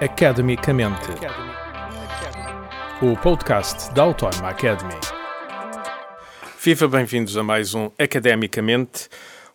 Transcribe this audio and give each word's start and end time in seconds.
Academicamente. 0.00 1.08
O 3.00 3.16
podcast 3.16 3.94
da 3.94 4.02
Autónoma 4.02 4.48
Academy. 4.48 4.94
Viva, 6.60 6.88
bem-vindos 6.88 7.36
a 7.36 7.44
mais 7.44 7.74
um 7.74 7.90
Academicamente. 7.96 9.08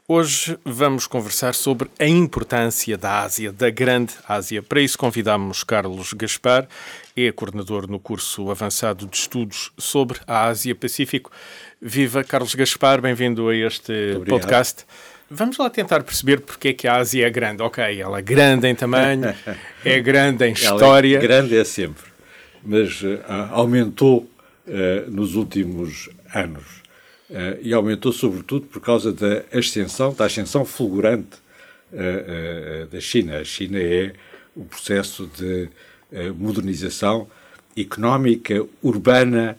Hoje 0.07 0.57
vamos 0.63 1.05
conversar 1.05 1.53
sobre 1.53 1.89
a 1.99 2.07
importância 2.07 2.97
da 2.97 3.21
Ásia, 3.21 3.51
da 3.51 3.69
Grande 3.69 4.13
Ásia. 4.27 4.63
Para 4.63 4.81
isso 4.81 4.97
convidamos 4.97 5.63
Carlos 5.63 6.13
Gaspar, 6.13 6.67
é 7.15 7.31
coordenador 7.33 7.87
no 7.87 7.99
curso 7.99 8.49
avançado 8.49 9.05
de 9.05 9.17
estudos 9.17 9.71
sobre 9.77 10.19
a 10.25 10.45
Ásia-Pacífico. 10.45 11.31
Viva, 11.81 12.23
Carlos 12.23 12.55
Gaspar, 12.55 13.01
bem-vindo 13.01 13.49
a 13.49 13.55
este 13.55 14.19
podcast. 14.27 14.85
Vamos 15.31 15.57
lá 15.57 15.69
tentar 15.69 16.01
perceber 16.01 16.39
porque 16.41 16.69
é 16.69 16.73
que 16.73 16.87
a 16.87 16.95
Ásia 16.95 17.27
é 17.27 17.29
grande. 17.29 17.61
Ok, 17.61 17.83
ela 18.01 18.17
é 18.17 18.21
grande 18.21 18.67
em 18.67 18.73
tamanho, 18.73 19.33
é 19.85 19.99
grande 19.99 20.43
em 20.45 20.53
história. 20.53 21.17
Ela 21.17 21.23
é 21.23 21.27
grande 21.27 21.55
é 21.55 21.63
sempre, 21.63 22.03
mas 22.63 23.03
uh, 23.03 23.21
aumentou 23.51 24.27
uh, 24.67 25.11
nos 25.11 25.35
últimos 25.35 26.09
anos. 26.33 26.79
Uh, 27.29 27.61
e 27.61 27.71
aumentou 27.73 28.11
sobretudo 28.11 28.65
por 28.65 28.81
causa 28.81 29.13
da 29.13 29.43
ascensão, 29.53 30.11
da 30.13 30.25
ascensão 30.25 30.65
fulgurante 30.65 31.37
da 32.91 32.99
China. 32.99 33.39
A 33.39 33.43
China 33.43 33.79
é 33.79 34.13
o 34.55 34.63
processo 34.63 35.27
de 35.35 35.67
modernização 36.35 37.27
económica, 37.75 38.63
urbana, 38.79 39.57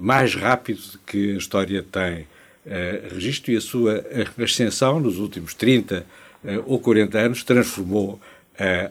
mais 0.00 0.34
rápido 0.34 0.98
que 1.06 1.34
a 1.34 1.36
história 1.36 1.82
tem 1.82 2.26
uh, 2.68 3.14
registro 3.14 3.52
e 3.52 3.56
a 3.56 3.60
sua 3.60 4.04
ascensão 4.42 5.00
nos 5.00 5.18
últimos 5.18 5.54
30 5.54 6.06
uh, 6.44 6.48
eh, 6.48 6.62
ou 6.66 6.78
40 6.78 7.18
anos 7.18 7.42
transformou 7.42 8.20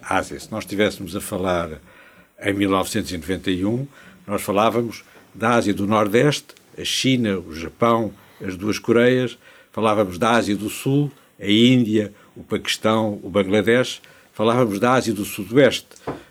a 0.01 0.17
Ásia. 0.17 0.39
Se 0.39 0.49
nós 0.49 0.63
estivéssemos 0.63 1.13
a 1.13 1.19
falar 1.19 1.81
em 2.41 2.53
1991, 2.53 3.85
nós 4.25 4.41
falávamos 4.41 5.03
da 5.35 5.55
Ásia 5.55 5.73
do 5.73 5.85
Nordeste, 5.85 6.55
a 6.77 6.85
China, 6.85 7.37
o 7.37 7.53
Japão, 7.53 8.13
as 8.41 8.55
duas 8.55 8.79
Coreias, 8.79 9.37
falávamos 9.71 10.17
da 10.17 10.31
Ásia 10.31 10.55
do 10.55 10.69
Sul, 10.69 11.11
a 11.39 11.49
Índia, 11.49 12.13
o 12.35 12.43
Paquistão, 12.43 13.19
o 13.21 13.29
Bangladesh, 13.29 14.01
falávamos 14.33 14.79
da 14.79 14.93
Ásia 14.93 15.13
do 15.13 15.25
Sudoeste, 15.25 15.87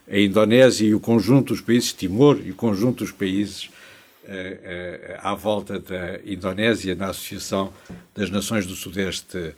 a 0.09 0.19
Indonésia 0.19 0.87
e 0.87 0.95
o 0.95 1.01
conjunto 1.01 1.53
dos 1.53 1.61
países 1.61 1.93
Timor 1.93 2.41
e 2.45 2.53
o 2.53 2.55
conjunto 2.55 3.05
dos 3.05 3.13
países 3.13 3.69
à 5.23 5.35
volta 5.35 5.79
da 5.79 6.19
Indonésia 6.25 6.95
na 6.95 7.09
Associação 7.09 7.73
das 8.15 8.31
Nações 8.31 8.67
do 8.67 8.75
Sudeste 8.75 9.55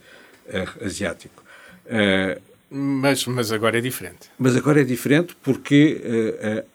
eh, 0.47 0.67
Asiático. 0.85 1.43
Eh, 1.87 2.39
mas, 2.71 3.25
mas 3.27 3.51
agora 3.51 3.79
é 3.79 3.81
diferente. 3.81 4.31
Mas 4.39 4.57
agora 4.57 4.81
é 4.81 4.85
diferente 4.85 5.35
porque 5.43 6.03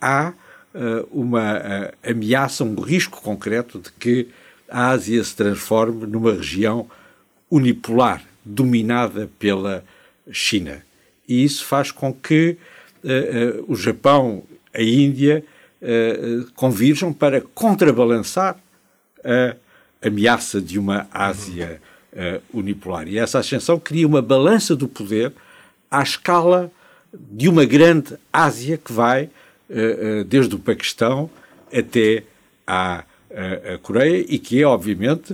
há 0.02 0.34
uma 1.12 1.92
ameaça, 2.04 2.64
um 2.64 2.74
risco 2.82 3.22
concreto 3.22 3.78
de 3.78 3.92
que 3.92 4.28
a 4.68 4.88
Ásia 4.90 5.24
se 5.24 5.36
transforme 5.36 6.08
numa 6.08 6.34
região 6.34 6.90
unipolar, 7.52 8.24
dominada 8.44 9.30
pela 9.38 9.86
China. 10.32 10.84
E 11.30 11.44
isso 11.44 11.64
faz 11.64 11.92
com 11.92 12.12
que 12.12 12.58
o 13.68 13.76
Japão, 13.76 14.44
a 14.74 14.82
Índia 14.82 15.46
uh, 15.84 16.52
convirjam 16.56 17.12
para 17.14 17.42
contrabalançar 17.53 18.58
a 19.23 19.56
ameaça 20.06 20.62
de 20.62 20.80
uma 20.80 21.08
Ásia 21.12 21.81
uh, 22.14 22.42
unipolar. 22.58 23.08
E 23.08 23.17
essa 23.17 23.40
ascensão 23.40 23.80
cria 23.80 24.08
uma 24.08 24.22
balança 24.22 24.75
do 24.75 24.88
poder 24.88 25.31
à 25.92 26.02
escala 26.02 26.72
de 27.14 27.48
uma 27.48 27.66
grande 27.66 28.16
Ásia 28.31 28.78
que 28.78 28.92
vai 28.92 29.30
desde 30.28 30.56
o 30.56 30.59
Paquistão 30.59 31.30
até 31.72 32.23
à 32.66 33.03
a 33.66 33.78
Coreia 33.80 34.25
e 34.28 34.38
que 34.38 34.62
é, 34.62 34.66
obviamente, 34.66 35.34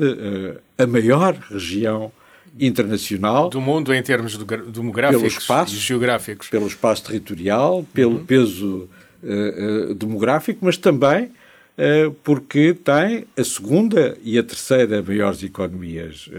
a 0.77 0.85
maior 0.85 1.33
região 1.49 2.11
internacional. 2.59 3.49
Do 3.49 3.61
mundo 3.61 3.93
em 3.93 4.01
termos 4.01 4.37
demográficos 4.37 5.21
pelo 5.21 5.39
espaço, 5.39 5.73
e 5.73 5.77
geográficos. 5.77 6.49
Pelo 6.49 6.67
espaço 6.67 7.03
territorial, 7.03 7.85
pelo 7.93 8.17
uhum. 8.17 8.25
peso 8.25 8.89
uh, 9.23 9.93
demográfico, 9.93 10.59
mas 10.63 10.77
também 10.77 11.25
uh, 11.25 12.11
porque 12.23 12.73
tem 12.73 13.25
a 13.37 13.43
segunda 13.43 14.17
e 14.23 14.37
a 14.37 14.43
terceira 14.43 15.01
maiores 15.01 15.43
economias 15.43 16.29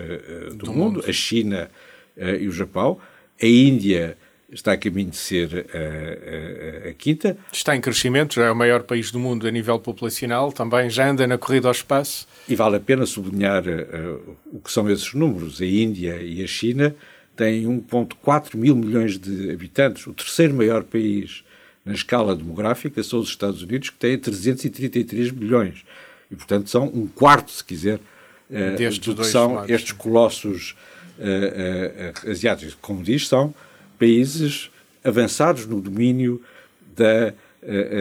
do, 0.50 0.56
do 0.56 0.66
mundo, 0.66 0.78
mundo, 0.78 1.04
a 1.06 1.12
China 1.12 1.70
e 2.16 2.46
o 2.46 2.52
Japão. 2.52 2.98
A 3.40 3.46
Índia 3.46 4.16
está 4.52 4.72
a 4.72 4.76
caminho 4.76 5.10
de 5.10 5.16
ser 5.16 5.66
a, 5.72 6.86
a, 6.86 6.90
a, 6.90 6.92
quinta. 6.94 7.36
Está 7.52 7.76
em 7.76 7.80
crescimento, 7.80 8.34
já 8.34 8.46
é 8.46 8.50
o 8.50 8.56
maior 8.56 8.82
país 8.82 9.10
do 9.10 9.18
mundo 9.18 9.46
a 9.46 9.50
nível 9.50 9.78
populacional, 9.78 10.52
também 10.52 10.90
já 10.90 11.08
anda 11.08 11.26
na 11.26 11.38
corrida 11.38 11.68
ao 11.68 11.72
espaço. 11.72 12.26
E 12.48 12.54
vale 12.54 12.76
a 12.76 12.80
pena 12.80 13.06
sublinhar 13.06 13.62
uh, 13.66 14.36
o 14.52 14.60
que 14.60 14.70
são 14.70 14.90
esses 14.90 15.14
números. 15.14 15.60
A 15.60 15.66
Índia 15.66 16.20
e 16.20 16.42
a 16.42 16.46
China 16.46 16.94
têm 17.36 17.64
1,4 17.64 18.56
mil 18.56 18.76
milhões 18.76 19.18
de 19.18 19.50
habitantes, 19.50 20.06
o 20.06 20.12
terceiro 20.12 20.54
maior 20.54 20.82
país 20.82 21.44
na 21.84 21.92
escala 21.92 22.36
demográfica 22.36 23.02
são 23.02 23.20
os 23.20 23.28
Estados 23.28 23.62
Unidos, 23.62 23.90
que 23.90 23.96
têm 23.96 24.18
333 24.18 25.30
milhões. 25.30 25.84
E, 26.30 26.36
portanto, 26.36 26.68
são 26.68 26.84
um 26.86 27.06
quarto, 27.06 27.50
se 27.50 27.64
quiser, 27.64 27.98
uh, 28.50 29.00
do 29.00 29.16
que 29.16 29.24
são 29.24 29.54
lados. 29.54 29.70
estes 29.70 29.92
colossos 29.92 30.76
uh, 31.18 32.26
uh, 32.26 32.30
asiáticos. 32.30 32.76
Como 32.80 33.02
diz, 33.02 33.26
são 33.26 33.54
países 33.98 34.70
avançados 35.02 35.66
no 35.66 35.80
domínio 35.80 36.42
da 36.96 37.32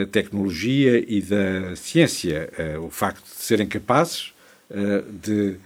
tecnologia 0.10 1.04
e 1.06 1.22
da 1.22 1.76
ciência. 1.76 2.50
o 2.82 2.90
facto 2.90 3.22
de 3.26 3.44
serem 3.44 3.68
capazes 3.68 4.34
de 5.22 5.58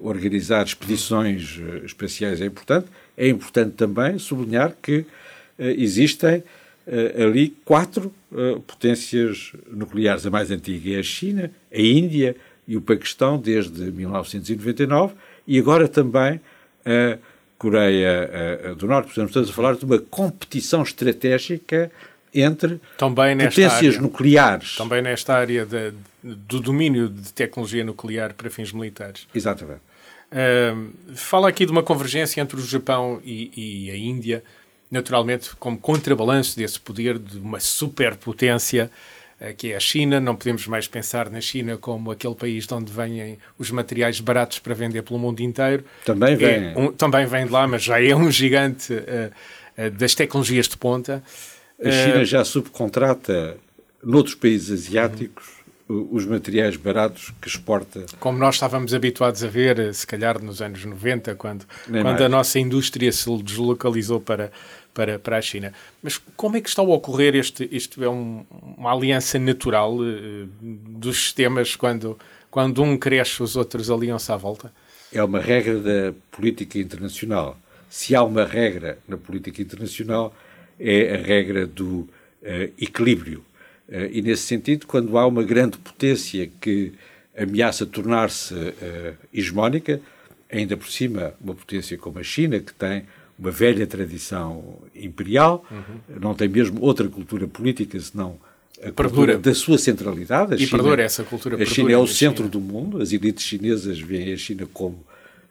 organizar 0.00 0.64
expedições 0.64 1.58
espaciais 1.84 2.40
é 2.40 2.46
importante. 2.46 2.86
É 3.16 3.28
importante 3.28 3.72
também 3.72 4.16
sublinhar 4.16 4.76
que 4.80 5.04
existem 5.58 6.38
uh, 6.38 6.42
ali 6.86 7.56
quatro 7.64 8.12
uh, 8.30 8.60
potências 8.60 9.52
nucleares. 9.70 10.26
A 10.26 10.30
mais 10.30 10.50
antiga 10.50 10.96
é 10.96 10.98
a 10.98 11.02
China, 11.02 11.50
a 11.72 11.80
Índia 11.80 12.36
e 12.68 12.76
o 12.76 12.80
Paquistão 12.80 13.38
desde 13.38 13.90
1999 13.90 15.14
e 15.46 15.58
agora 15.58 15.88
também 15.88 16.40
a 16.84 17.18
Coreia 17.58 18.30
uh, 18.70 18.74
do 18.74 18.86
Norte. 18.86 19.06
Portanto, 19.06 19.28
estamos 19.28 19.50
a 19.50 19.52
falar 19.52 19.76
de 19.76 19.84
uma 19.84 19.98
competição 19.98 20.82
estratégica 20.82 21.90
entre 22.34 22.80
potências 22.98 23.72
área, 23.72 24.00
nucleares. 24.00 24.76
Também 24.76 25.00
nesta 25.00 25.34
área 25.34 25.64
de, 25.64 25.92
do 26.22 26.60
domínio 26.60 27.08
de 27.08 27.32
tecnologia 27.32 27.84
nuclear 27.84 28.34
para 28.34 28.50
fins 28.50 28.72
militares. 28.72 29.26
Exatamente. 29.34 29.80
Uh, 30.32 30.92
fala 31.14 31.48
aqui 31.48 31.64
de 31.64 31.70
uma 31.70 31.82
convergência 31.82 32.40
entre 32.40 32.56
o 32.56 32.60
Japão 32.60 33.20
e, 33.24 33.86
e 33.86 33.90
a 33.90 33.96
Índia 33.96 34.42
naturalmente, 34.94 35.54
como 35.56 35.76
contrabalanço 35.76 36.56
desse 36.56 36.80
poder 36.80 37.18
de 37.18 37.38
uma 37.38 37.60
superpotência 37.60 38.90
eh, 39.40 39.52
que 39.52 39.72
é 39.72 39.76
a 39.76 39.80
China. 39.80 40.20
Não 40.20 40.36
podemos 40.36 40.66
mais 40.66 40.86
pensar 40.86 41.28
na 41.28 41.40
China 41.40 41.76
como 41.76 42.10
aquele 42.12 42.34
país 42.34 42.66
de 42.66 42.72
onde 42.72 42.92
vêm 42.92 43.38
os 43.58 43.70
materiais 43.70 44.20
baratos 44.20 44.60
para 44.60 44.74
vender 44.74 45.02
pelo 45.02 45.18
mundo 45.18 45.40
inteiro. 45.40 45.84
Também 46.04 46.36
vem. 46.36 46.72
É 46.72 46.74
um, 46.78 46.92
também 46.92 47.26
vem 47.26 47.46
de 47.46 47.52
lá, 47.52 47.66
mas 47.66 47.82
já 47.82 48.00
é 48.00 48.14
um 48.14 48.30
gigante 48.30 48.92
uh, 48.92 49.86
uh, 49.86 49.90
das 49.90 50.14
tecnologias 50.14 50.68
de 50.68 50.76
ponta. 50.76 51.22
A 51.84 51.90
China 51.90 52.22
uh, 52.22 52.24
já 52.24 52.44
subcontrata 52.44 53.56
noutros 54.02 54.36
países 54.36 54.86
asiáticos 54.86 55.64
os 55.86 56.24
materiais 56.24 56.76
baratos 56.76 57.32
que 57.40 57.48
exporta. 57.48 58.06
Como 58.18 58.38
nós 58.38 58.54
estávamos 58.54 58.94
habituados 58.94 59.44
a 59.44 59.48
ver, 59.48 59.92
se 59.94 60.06
calhar 60.06 60.42
nos 60.42 60.62
anos 60.62 60.82
90, 60.84 61.34
quando, 61.34 61.66
quando 61.86 62.22
a 62.22 62.28
nossa 62.28 62.58
indústria 62.58 63.12
se 63.12 63.30
deslocalizou 63.42 64.20
para, 64.20 64.50
para, 64.94 65.18
para 65.18 65.36
a 65.36 65.42
China. 65.42 65.72
Mas 66.02 66.16
como 66.36 66.56
é 66.56 66.60
que 66.60 66.68
está 66.68 66.80
a 66.80 66.84
ocorrer 66.84 67.34
este, 67.34 67.68
isto 67.70 68.02
é 68.02 68.08
um, 68.08 68.46
uma 68.78 68.92
aliança 68.92 69.38
natural 69.38 69.96
uh, 69.96 70.48
dos 70.62 71.16
sistemas 71.16 71.74
quando, 71.74 72.16
quando 72.50 72.82
um 72.82 72.96
cresce, 72.96 73.42
os 73.42 73.56
outros 73.56 73.90
aliam-se 73.90 74.30
à 74.30 74.36
volta? 74.36 74.72
É 75.12 75.22
uma 75.22 75.40
regra 75.40 75.78
da 75.80 76.14
política 76.30 76.78
internacional. 76.78 77.58
Se 77.90 78.14
há 78.14 78.22
uma 78.22 78.44
regra 78.44 78.98
na 79.06 79.16
política 79.16 79.60
internacional, 79.60 80.34
é 80.78 81.14
a 81.14 81.18
regra 81.18 81.66
do 81.66 82.00
uh, 82.00 82.08
equilíbrio. 82.78 83.44
Uh, 83.88 84.06
e 84.10 84.22
nesse 84.22 84.42
sentido, 84.44 84.86
quando 84.86 85.18
há 85.18 85.26
uma 85.26 85.42
grande 85.42 85.76
potência 85.76 86.48
que 86.60 86.92
ameaça 87.36 87.84
tornar-se 87.84 88.54
hegemónica, 89.32 90.00
ainda 90.48 90.76
por 90.76 90.88
cima 90.88 91.34
uma 91.40 91.52
potência 91.52 91.98
como 91.98 92.20
a 92.20 92.22
China, 92.22 92.60
que 92.60 92.72
tem 92.72 93.04
uma 93.38 93.50
velha 93.50 93.86
tradição 93.86 94.78
imperial, 94.94 95.64
uhum. 95.70 96.18
não 96.20 96.34
tem 96.34 96.48
mesmo 96.48 96.80
outra 96.80 97.08
cultura 97.08 97.46
política 97.46 97.98
senão 97.98 98.38
a 98.82 98.92
cultura 98.92 99.38
da 99.38 99.54
sua 99.54 99.78
centralidade. 99.78 100.54
A 100.54 100.56
e 100.56 100.66
China, 100.66 100.70
perdura 100.70 101.02
essa 101.02 101.24
cultura. 101.24 101.62
A 101.62 101.66
China 101.66 101.92
é 101.92 101.96
o 101.96 102.06
centro 102.06 102.44
China. 102.44 102.50
do 102.50 102.60
mundo, 102.60 103.00
as 103.00 103.12
elites 103.12 103.44
chinesas 103.44 103.98
veem 103.98 104.32
a 104.32 104.36
China 104.36 104.68
como 104.72 105.04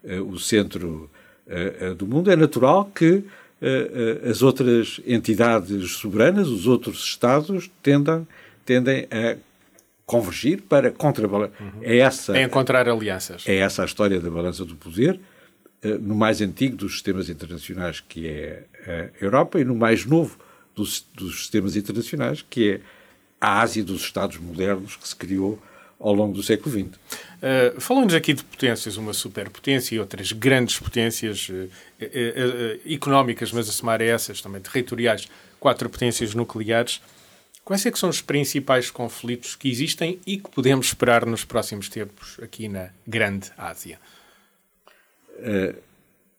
uh, 0.04 0.22
o 0.30 0.40
centro 0.40 1.10
uh, 1.48 1.92
uh, 1.92 1.96
do 1.96 2.06
mundo. 2.06 2.30
É 2.32 2.36
natural 2.36 2.86
que 2.94 3.24
as 4.30 4.42
outras 4.42 5.00
entidades 5.08 5.92
soberanas, 5.92 6.50
os 6.50 6.68
outros 6.68 7.02
Estados, 7.06 7.72
tendem, 7.82 8.28
tendem 8.66 9.08
a 9.10 9.38
convergir 10.06 10.62
para 10.64 10.92
contrabalançar. 10.92 11.62
Uhum. 11.62 11.80
É 11.82 12.00
essa. 12.00 12.38
É 12.38 12.44
encontrar 12.44 12.90
alianças. 12.90 13.44
É 13.48 13.56
essa 13.56 13.84
a 13.84 13.86
história 13.86 14.20
da 14.20 14.30
balança 14.30 14.66
do 14.66 14.76
poder, 14.76 15.18
no 16.02 16.16
mais 16.16 16.42
antigo 16.42 16.78
dos 16.78 16.94
sistemas 16.94 17.30
internacionais, 17.30 18.00
que 18.00 18.28
é 18.28 18.64
a 18.88 19.24
Europa, 19.24 19.60
e 19.60 19.64
no 19.64 19.76
mais 19.76 20.06
novo 20.06 20.38
dos, 20.76 21.06
dos 21.14 21.40
sistemas 21.40 21.76
internacionais, 21.76 22.44
que 22.50 22.72
é 22.72 22.82
a 23.40 23.62
Ásia 23.62 23.84
dos 23.84 24.02
Estados 24.02 24.38
modernos, 24.38 24.96
que 24.96 25.08
se 25.08 25.16
criou 25.16 25.62
ao 26.00 26.14
longo 26.14 26.34
do 26.34 26.44
século 26.44 26.70
XX. 26.70 26.98
Uh, 26.98 27.80
Falando-nos 27.80 28.14
aqui 28.14 28.34
de 28.34 28.44
potências, 28.44 28.98
uma 28.98 29.14
superpotência 29.14 29.96
e 29.96 30.00
outras 30.00 30.32
grandes 30.34 30.78
potências 30.78 31.48
uh, 31.50 31.54
uh, 31.54 32.92
económicas, 32.92 33.52
mas 33.52 33.70
a 33.70 33.72
somar 33.72 34.02
a 34.02 34.06
essas 34.06 34.42
também 34.42 34.62
territoriais, 34.62 35.30
quatro 35.60 35.90
potências 35.90 36.34
nucleares, 36.34 37.02
quais 37.64 37.86
é 37.86 37.92
que 37.92 37.98
são 37.98 38.10
os 38.10 38.22
principais 38.22 38.92
conflitos 38.92 39.56
que 39.56 39.70
existem 39.70 40.20
e 40.28 40.38
que 40.38 40.50
podemos 40.50 40.88
esperar 40.88 41.26
nos 41.26 41.46
próximos 41.46 41.88
tempos 41.88 42.38
aqui 42.42 42.68
na 42.68 42.90
Grande 43.08 43.50
Ásia? 43.58 43.98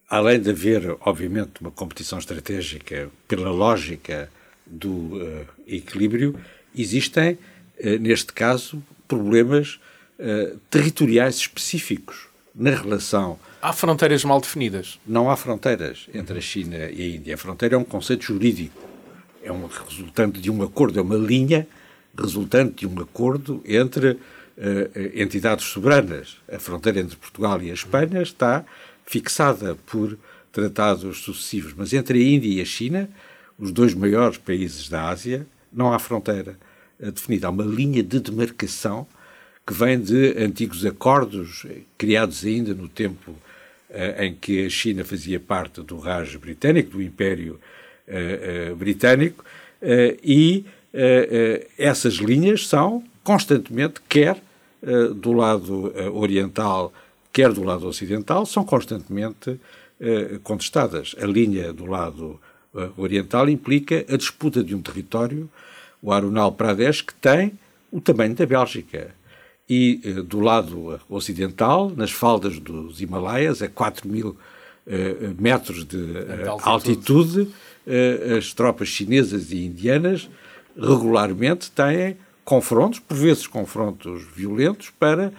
Além 0.09 0.41
de 0.41 0.51
haver, 0.51 0.97
obviamente, 1.01 1.61
uma 1.61 1.71
competição 1.71 2.19
estratégica 2.19 3.09
pela 3.27 3.51
lógica 3.51 4.31
do 4.67 5.21
equilíbrio, 5.67 6.39
existem, 6.75 7.39
neste 8.01 8.33
caso, 8.33 8.83
problemas 9.07 9.79
uh, 10.19 10.59
territoriais 10.71 11.37
específicos 11.37 12.27
na 12.55 12.71
relação. 12.71 13.39
Há 13.61 13.73
fronteiras 13.73 14.25
mal 14.25 14.41
definidas? 14.41 14.99
Não 15.07 15.31
há 15.31 15.37
fronteiras 15.37 16.07
entre 16.13 16.39
a 16.39 16.41
China 16.41 16.77
e 16.77 17.03
a 17.03 17.17
Índia. 17.17 17.35
A 17.35 17.39
fronteira 17.39 17.75
é 17.75 17.79
um 17.79 17.85
conceito 17.85 18.25
jurídico. 18.25 18.83
É 19.43 19.53
um 19.53 19.67
resultante 19.67 20.41
de 20.41 20.51
um 20.51 20.63
acordo, 20.63 20.99
é 20.99 21.03
uma 21.03 21.17
linha 21.17 21.67
resultante 22.17 22.77
de 22.77 22.87
um 22.87 23.01
acordo 23.01 23.63
entre 23.67 24.19
uh, 24.57 25.21
entidades 25.21 25.67
soberanas. 25.67 26.37
A 26.51 26.59
fronteira 26.59 27.01
entre 27.01 27.17
Portugal 27.17 27.61
e 27.63 27.71
a 27.71 27.75
Espanha 27.75 28.23
está 28.23 28.65
fixada 29.07 29.77
por 29.87 30.19
tratados 30.53 31.19
sucessivos, 31.19 31.75
mas 31.77 31.93
entre 31.93 32.19
a 32.19 32.23
Índia 32.23 32.49
e 32.49 32.61
a 32.61 32.65
China, 32.65 33.09
os 33.59 33.73
dois 33.73 33.95
maiores 33.95 34.39
países 34.39 34.89
da 34.89 35.09
Ásia, 35.09 35.47
não 35.73 35.93
há 35.93 35.99
fronteira 35.99 36.57
definida. 36.99 37.49
Há 37.49 37.51
uma 37.51 37.65
linha 37.65 38.03
de 38.03 38.21
demarcação 38.21 39.07
que 39.67 39.75
vem 39.75 40.01
de 40.01 40.37
antigos 40.39 40.85
acordos 40.87 41.67
criados 41.99 42.45
ainda 42.45 42.75
no 42.75 42.89
tempo 42.89 43.35
eh, 43.95 44.27
em 44.27 44.35
que 44.35 44.67
a 44.67 44.69
China 44.69 45.05
fazia 45.05 45.39
parte 45.39 45.81
do 45.81 45.99
Raj 45.99 46.35
britânico, 46.37 46.91
do 46.91 47.03
Império 47.03 47.61
uh, 48.09 48.73
uh, 48.73 48.77
Britânico, 48.77 49.45
uh, 49.81 50.19
e 50.23 50.65
essas 51.77 52.15
linhas 52.15 52.69
são 52.69 53.03
constantemente, 53.25 54.01
quer 54.09 54.41
do 55.17 55.33
lado 55.33 55.93
oriental, 56.13 56.93
quer 57.33 57.51
do 57.51 57.65
lado 57.65 57.89
ocidental, 57.89 58.45
são 58.45 58.65
constantemente 58.65 59.59
contestadas. 60.43 61.17
A 61.19 61.25
linha 61.25 61.73
do 61.73 61.87
lado 61.87 62.39
oriental 62.99 63.49
implica 63.49 64.05
a 64.09 64.17
disputa 64.17 64.63
de 64.63 64.75
um 64.75 64.83
território 64.83 65.49
o 66.05 66.13
Arunal 66.13 66.53
Pradesh, 66.53 67.01
que 67.01 67.15
tem 67.15 67.59
o 67.91 67.99
tamanho 67.99 68.35
da 68.35 68.45
Bélgica. 68.45 69.15
E 69.67 69.97
do 70.27 70.41
lado 70.41 71.01
ocidental, 71.09 71.91
nas 71.97 72.11
faldas 72.11 72.59
dos 72.59 73.01
Himalaias, 73.01 73.63
a 73.63 73.69
4 73.69 74.07
mil 74.07 74.37
metros 75.39 75.87
de 75.87 75.97
eh, 75.97 76.45
altitude, 76.63 77.49
as 78.37 78.53
tropas 78.53 78.89
chinesas 78.89 79.51
e 79.51 79.65
indianas 79.65 80.29
regularmente 80.77 81.71
têm 81.71 82.19
confrontos, 82.45 83.01
por 83.01 83.17
vezes 83.17 83.47
confrontos 83.47 84.25
violentos, 84.35 84.91
para 84.91 85.33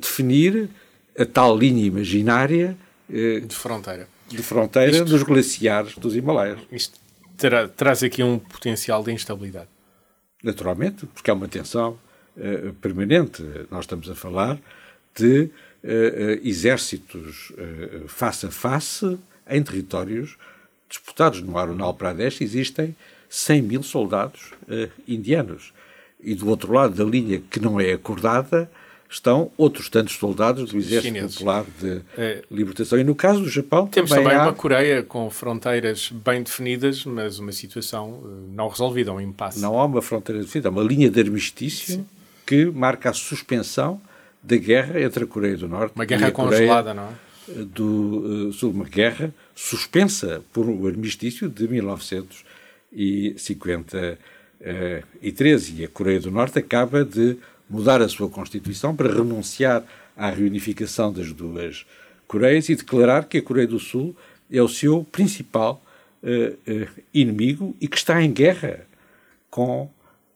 definir 0.00 0.70
a 1.18 1.26
tal 1.26 1.56
linha 1.58 1.84
imaginária 1.84 2.76
de 3.08 3.54
fronteira, 3.54 4.08
de 4.28 4.42
fronteira 4.42 4.92
Isto... 4.92 5.04
dos 5.04 5.22
glaciares 5.22 5.94
dos 5.96 6.16
Himalaias. 6.16 6.60
Isto 6.70 6.98
terá, 7.36 7.68
traz 7.68 8.02
aqui 8.02 8.22
um 8.22 8.38
potencial 8.38 9.02
de 9.02 9.12
instabilidade. 9.12 9.68
Naturalmente, 10.42 11.06
porque 11.06 11.30
há 11.30 11.34
uma 11.34 11.48
tensão 11.48 11.98
uh, 12.36 12.72
permanente. 12.74 13.42
Nós 13.70 13.84
estamos 13.84 14.08
a 14.08 14.14
falar 14.14 14.58
de 15.14 15.42
uh, 15.42 15.50
exércitos 16.42 17.52
face 18.08 18.46
a 18.46 18.50
face 18.50 19.18
em 19.48 19.62
territórios 19.62 20.36
disputados. 20.88 21.42
No 21.42 21.58
Arunal 21.58 21.94
Pradesh 21.94 22.40
existem 22.40 22.96
100 23.28 23.62
mil 23.62 23.82
soldados 23.82 24.52
indianos. 25.06 25.72
E 26.22 26.34
do 26.34 26.48
outro 26.48 26.72
lado 26.72 26.94
da 26.94 27.04
linha 27.04 27.42
que 27.50 27.58
não 27.58 27.80
é 27.80 27.92
acordada, 27.92 28.70
estão 29.12 29.52
outros 29.56 29.88
tantos 29.90 30.16
soldados 30.16 30.72
do 30.72 30.78
Exército 30.78 31.02
Chineses. 31.02 31.34
Popular 31.34 31.64
de 31.80 32.00
é. 32.16 32.42
Libertação. 32.50 32.98
E 32.98 33.04
no 33.04 33.14
caso 33.14 33.42
do 33.42 33.48
Japão 33.48 33.86
Temos 33.86 34.10
também, 34.10 34.24
também 34.24 34.38
há... 34.38 34.42
uma 34.44 34.54
Coreia 34.54 35.02
com 35.02 35.28
fronteiras 35.30 36.10
bem 36.10 36.42
definidas, 36.42 37.04
mas 37.04 37.38
uma 37.38 37.52
situação 37.52 38.22
eh, 38.24 38.28
não 38.54 38.68
resolvida, 38.68 39.12
um 39.12 39.20
impasse. 39.20 39.60
Não 39.60 39.78
há 39.78 39.84
uma 39.84 40.00
fronteira 40.00 40.40
definida, 40.40 40.68
há 40.68 40.72
uma 40.72 40.82
linha 40.82 41.10
de 41.10 41.20
armistício 41.20 41.96
Sim. 41.96 42.06
que 42.46 42.64
marca 42.66 43.10
a 43.10 43.12
suspensão 43.12 44.00
da 44.42 44.56
guerra 44.56 44.98
entre 45.00 45.24
a 45.24 45.26
Coreia 45.26 45.58
do 45.58 45.68
Norte 45.68 45.92
uma 45.94 46.04
guerra 46.04 46.28
e 46.28 46.30
a 46.30 46.32
congelada, 46.32 46.94
não 46.94 47.04
é? 47.04 47.10
Do 47.64 48.48
uh, 48.48 48.52
Sul, 48.52 48.70
uma 48.70 48.84
guerra 48.84 49.34
suspensa 49.54 50.42
por 50.52 50.68
o 50.68 50.86
armistício 50.86 51.48
de 51.48 51.66
1953. 51.68 54.18
E 54.62 55.84
a 55.84 55.88
Coreia 55.88 56.20
do 56.20 56.30
Norte 56.30 56.58
acaba 56.58 57.04
de 57.04 57.36
mudar 57.68 58.00
a 58.00 58.08
sua 58.08 58.28
Constituição 58.28 58.94
para 58.94 59.12
renunciar 59.12 59.82
à 60.16 60.30
reunificação 60.30 61.12
das 61.12 61.32
duas 61.32 61.84
Coreias 62.26 62.68
e 62.68 62.76
declarar 62.76 63.24
que 63.24 63.38
a 63.38 63.42
Coreia 63.42 63.66
do 63.66 63.78
Sul 63.78 64.16
é 64.50 64.62
o 64.62 64.68
seu 64.68 65.04
principal 65.10 65.82
uh, 66.22 66.72
uh, 66.72 66.88
inimigo 67.12 67.76
e 67.78 67.86
que 67.86 67.96
está 67.96 68.22
em 68.22 68.32
guerra 68.32 68.86
com 69.50 69.90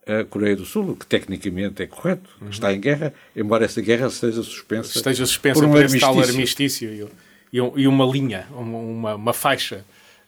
a 0.07 0.25
Coreia 0.25 0.55
do 0.55 0.65
Sul, 0.65 0.91
o 0.91 0.97
que 0.97 1.07
tecnicamente 1.07 1.83
é 1.83 1.87
correto. 1.87 2.29
Uhum. 2.41 2.51
Está 2.51 2.73
em 2.73 2.81
guerra, 2.81 3.15
embora 3.35 3.65
essa 3.65 3.81
guerra 3.81 4.07
esteja 4.07 4.43
suspensa, 4.43 4.97
esteja 4.97 5.27
suspensa 5.27 5.61
por 5.61 5.69
um 5.69 5.75
armistício. 5.75 6.01
tal 6.01 6.21
armistício 6.21 7.11
e, 7.53 7.57
e, 7.57 7.89
uma 7.89 8.05
linha, 8.05 8.47
uma, 8.53 9.15
uma 9.15 9.33
faixa 9.33 9.85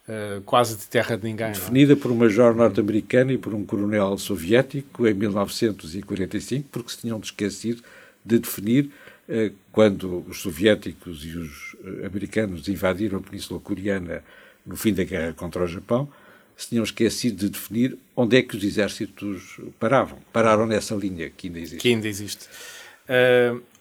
Uh, 0.08 0.40
quase 0.40 0.74
de 0.74 0.86
terra 0.86 1.18
de 1.18 1.24
ninguém. 1.24 1.48
É? 1.48 1.50
Definida 1.50 1.94
por 1.94 2.10
um 2.10 2.14
major 2.14 2.54
norte-americano 2.54 3.30
e 3.30 3.36
por 3.36 3.52
um 3.52 3.62
coronel 3.62 4.16
soviético 4.16 5.06
em 5.06 5.12
1945, 5.12 6.66
porque 6.72 6.92
se 6.92 6.98
tinham 7.02 7.18
esquecido 7.18 7.82
de 8.24 8.38
definir 8.38 8.86
uh, 9.28 9.54
quando 9.70 10.24
os 10.26 10.40
soviéticos 10.40 11.26
e 11.26 11.36
os 11.36 11.74
uh, 11.74 12.06
americanos 12.06 12.68
invadiram 12.68 13.18
a 13.18 13.20
Península 13.20 13.60
Coreana 13.60 14.24
no 14.64 14.78
fim 14.78 14.94
da 14.94 15.04
guerra 15.04 15.34
contra 15.34 15.62
o 15.62 15.66
Japão, 15.66 16.08
se 16.56 16.70
tinham 16.70 16.84
esquecido 16.84 17.36
de 17.36 17.50
definir 17.50 17.98
onde 18.16 18.38
é 18.38 18.42
que 18.42 18.56
os 18.56 18.64
exércitos 18.64 19.60
paravam. 19.78 20.18
Pararam 20.32 20.66
nessa 20.66 20.94
linha 20.94 21.28
que 21.28 21.48
ainda 21.48 21.58
existe. 21.58 21.82
Que 21.82 21.88
ainda 21.88 22.08
existe. 22.08 22.48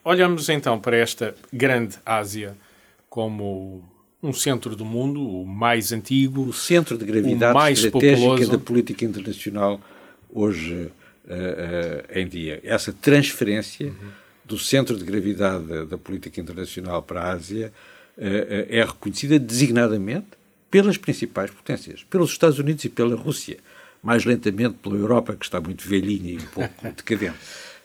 olhamos 0.04 0.50
então 0.50 0.78
para 0.78 0.98
esta 0.98 1.34
grande 1.54 1.96
Ásia 2.06 2.54
como 3.10 3.82
um 4.22 4.34
centro 4.34 4.76
do 4.76 4.84
mundo, 4.84 5.22
o 5.22 5.46
mais 5.46 5.92
antigo, 5.92 6.42
o 6.42 6.54
centro 6.54 6.98
de 6.98 7.06
gravidade 7.06 7.54
mais 7.54 7.80
estratégica 7.80 8.28
populoso. 8.28 8.52
da 8.52 8.58
política 8.58 9.06
internacional 9.06 9.80
hoje 10.30 10.74
uh, 10.74 10.88
uh, 11.30 12.20
em 12.20 12.28
dia. 12.28 12.60
Essa 12.64 12.92
transferência 12.92 13.88
uhum. 13.88 14.10
do 14.44 14.58
centro 14.58 14.98
de 14.98 15.04
gravidade 15.04 15.66
da, 15.66 15.86
da, 15.86 15.98
política 15.98 16.42
internacional 16.42 17.04
para 17.04 17.22
a 17.22 17.32
Ásia 17.32 17.72
uh, 18.18 18.22
é 18.70 18.84
reconhecida 18.84 19.38
designadamente 19.38 20.28
pelas 20.70 20.98
principais 20.98 21.52
potências, 21.52 22.04
pelos 22.04 22.32
Estados 22.32 22.60
Unidos 22.60 22.84
e 22.86 22.90
pela 22.90 23.16
Rússia, 23.16 23.58
mais 24.02 24.26
lentamente 24.26 24.76
pela 24.82 24.96
Europa, 24.96 25.36
que 25.36 25.46
está 25.46 25.62
muito 25.62 25.88
velhinha 25.88 26.34
e 26.34 26.38
um 26.38 26.48
pouco 26.48 26.74
decadente. 26.84 27.38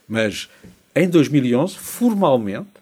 Mas 0.08 0.48
em 0.94 1.08
2011, 1.08 1.76
formalmente, 1.76 2.81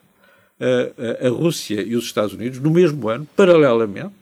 a, 0.60 1.26
a 1.26 1.30
Rússia 1.30 1.80
e 1.82 1.96
os 1.96 2.04
Estados 2.04 2.34
Unidos, 2.34 2.58
no 2.60 2.70
mesmo 2.70 3.08
ano, 3.08 3.26
paralelamente, 3.34 4.14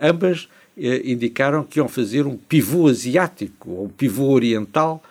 ambas 0.00 0.48
eh, 0.76 1.02
indicaram 1.04 1.62
que 1.62 1.78
iam 1.78 1.88
fazer 1.88 2.26
um 2.26 2.36
pivô 2.36 2.88
asiático, 2.88 3.70
ou 3.70 3.84
um 3.86 3.88
pivô 3.88 4.30
oriental, 4.30 5.02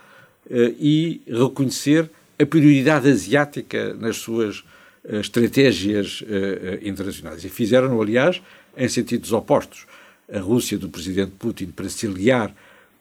eh, 0.50 0.74
e 0.80 1.22
reconhecer 1.28 2.10
a 2.40 2.46
prioridade 2.46 3.08
asiática 3.10 3.94
nas 3.94 4.18
suas 4.18 4.64
eh, 5.06 5.20
estratégias 5.20 6.24
eh, 6.28 6.80
eh, 6.84 6.88
internacionais. 6.88 7.44
E 7.44 7.50
fizeram, 7.50 8.02
aliás, 8.02 8.42
em 8.76 8.88
sentidos 8.88 9.32
opostos. 9.32 9.86
A 10.32 10.40
Rússia 10.40 10.78
do 10.78 10.90
presidente 10.90 11.34
Putin 11.38 11.68
para 11.68 11.90
se 11.90 12.08
aliar 12.08 12.54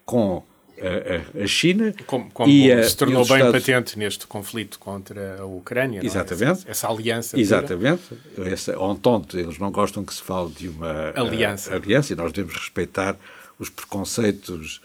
com 0.05 0.43
a, 0.83 1.43
a 1.43 1.47
China. 1.47 1.93
Como, 2.05 2.29
como 2.31 2.51
e 2.51 2.71
a, 2.71 2.83
se 2.83 2.95
tornou 2.95 3.25
bem 3.25 3.37
Estados... 3.37 3.65
patente 3.65 3.97
neste 3.97 4.27
conflito 4.27 4.79
contra 4.79 5.41
a 5.41 5.45
Ucrânia. 5.45 6.01
Exatamente. 6.03 6.67
É? 6.67 6.71
Essa, 6.71 6.89
aliança. 6.89 7.39
Exatamente. 7.39 8.01
Toda. 8.35 8.49
Essa 8.49 8.73
entente, 8.73 9.37
eles 9.37 9.57
não 9.57 9.71
gostam 9.71 10.03
que 10.03 10.13
se 10.13 10.21
fale 10.21 10.51
de 10.51 10.67
uma 10.69 11.13
aliança. 11.15 11.75
aliança 11.75 12.13
e 12.13 12.15
nós 12.15 12.31
devemos 12.31 12.55
respeitar 12.59 13.17
os 13.57 13.69
preconceitos 13.69 14.81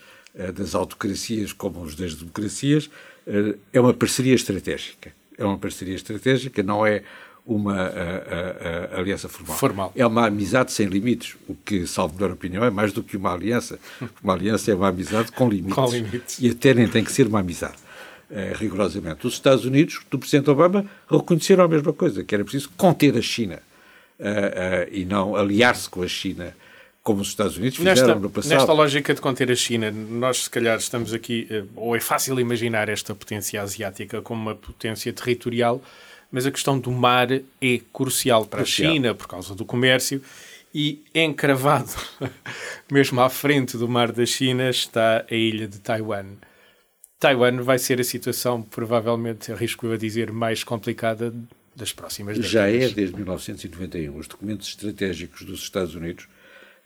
das 0.55 0.75
autocracias 0.75 1.53
como 1.53 1.83
os 1.83 1.97
das 1.97 2.15
democracias. 2.15 2.89
é 3.73 3.81
uma 3.81 3.93
parceria 3.93 4.35
estratégica. 4.35 5.13
É 5.37 5.45
uma 5.45 5.59
parceria 5.59 5.95
estratégica, 5.95 6.63
não 6.63 6.85
é 6.85 7.03
uma 7.49 7.75
a, 7.75 7.87
a, 7.87 8.97
a 8.97 8.99
aliança 9.01 9.27
formal. 9.27 9.57
formal. 9.57 9.93
É 9.97 10.07
uma 10.07 10.27
amizade 10.27 10.71
sem 10.71 10.87
limites, 10.87 11.35
o 11.49 11.55
que, 11.55 11.87
salvo 11.87 12.15
melhor 12.15 12.33
opinião, 12.33 12.63
é 12.63 12.69
mais 12.69 12.93
do 12.93 13.03
que 13.03 13.17
uma 13.17 13.33
aliança. 13.33 13.79
Uma 14.23 14.35
aliança 14.35 14.71
é 14.71 14.75
uma 14.75 14.89
amizade 14.89 15.33
com 15.33 15.49
limites. 15.49 15.75
Com 15.75 15.87
limites. 15.87 16.39
E 16.41 16.51
até 16.51 16.75
nem 16.75 16.87
tem 16.87 17.03
que 17.03 17.11
ser 17.11 17.27
uma 17.27 17.41
amizade, 17.41 17.77
é, 18.31 18.53
rigorosamente. 18.55 19.27
Os 19.27 19.35
Estados 19.35 19.65
Unidos, 19.65 20.01
do 20.11 20.19
Presidente 20.19 20.51
Obama, 20.51 20.85
reconheceram 21.11 21.65
a 21.65 21.69
mesma 21.69 21.93
coisa, 21.93 22.23
que 22.23 22.35
era 22.35 22.45
preciso 22.45 22.71
conter 22.77 23.17
a 23.17 23.23
China 23.23 23.61
uh, 24.19 24.23
uh, 24.23 24.89
e 24.93 25.05
não 25.05 25.35
aliar-se 25.35 25.89
com 25.89 26.03
a 26.03 26.09
China 26.09 26.55
como 27.03 27.23
os 27.23 27.29
Estados 27.29 27.57
Unidos 27.57 27.79
fizeram 27.79 28.07
nesta, 28.07 28.15
no 28.21 28.29
passado. 28.29 28.59
Nesta 28.59 28.73
lógica 28.73 29.15
de 29.15 29.21
conter 29.21 29.51
a 29.51 29.57
China, 29.57 29.91
nós 29.91 30.45
se 30.45 30.51
calhar 30.51 30.77
estamos 30.77 31.15
aqui, 31.15 31.49
ou 31.75 31.97
é 31.97 32.01
fácil 32.01 32.39
imaginar 32.39 32.91
esta 32.91 33.15
potência 33.15 33.63
asiática 33.63 34.21
como 34.21 34.43
uma 34.43 34.55
potência 34.55 35.11
territorial, 35.13 35.81
mas 36.31 36.47
a 36.47 36.51
questão 36.51 36.79
do 36.79 36.91
mar 36.91 37.31
é 37.31 37.81
crucial 37.93 38.47
para 38.47 38.63
crucial. 38.63 38.91
a 38.91 38.95
China 38.95 39.15
por 39.15 39.27
causa 39.27 39.55
do 39.55 39.65
comércio 39.65 40.23
e 40.75 41.03
encravado, 41.15 41.91
mesmo 42.91 43.21
à 43.21 43.31
frente 43.31 43.77
do 43.77 43.89
mar 43.89 44.13
da 44.13 44.27
China, 44.27 44.69
está 44.69 45.25
a 45.31 45.35
ilha 45.35 45.67
de 45.67 45.79
Taiwan. 45.79 46.27
Taiwan 47.19 47.63
vai 47.63 47.79
ser 47.79 48.01
a 48.01 48.05
situação, 48.05 48.63
provavelmente, 48.63 49.51
arrisco 49.51 49.87
eu 49.87 49.93
a 49.93 49.97
dizer, 49.97 50.31
mais 50.31 50.63
complicada 50.63 51.35
das 51.75 51.93
próximas 51.93 52.37
décadas. 52.37 52.51
Já 52.51 52.69
é 52.69 52.89
desde 52.89 53.17
1991. 53.17 54.17
Os 54.17 54.29
documentos 54.29 54.69
estratégicos 54.69 55.43
dos 55.43 55.63
Estados 55.63 55.95
Unidos, 55.95 56.29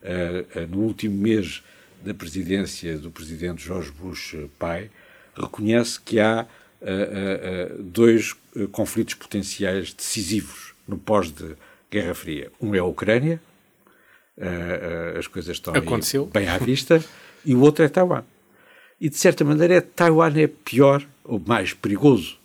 uh, 0.03 0.61
uh, 0.61 0.67
no 0.69 0.79
último 0.79 1.17
mês 1.17 1.63
da 2.03 2.15
presidência 2.15 2.99
do 2.99 3.11
presidente 3.11 3.65
George 3.65 3.91
Bush 3.91 4.37
pai, 4.59 4.91
reconhece 5.35 6.01
que 6.01 6.19
há 6.19 6.47
dois 7.79 8.35
conflitos 8.71 9.15
potenciais 9.15 9.93
decisivos 9.93 10.75
no 10.87 10.99
pós-Guerra 10.99 12.15
Fria. 12.15 12.51
Um 12.61 12.75
é 12.75 12.79
a 12.79 12.85
Ucrânia, 12.85 13.41
as 15.19 15.27
coisas 15.27 15.57
estão 15.57 15.73
bem 16.33 16.49
à 16.49 16.59
vista, 16.59 17.03
e 17.45 17.55
o 17.55 17.61
outro 17.61 17.85
é 17.85 17.89
Taiwan. 17.89 18.25
E, 19.01 19.09
de 19.09 19.17
certa 19.17 19.45
maneira, 19.45 19.81
Taiwan 19.83 20.33
é 20.37 20.47
pior 20.47 21.05
ou 21.25 21.41
mais 21.45 21.73
perigoso, 21.73 22.37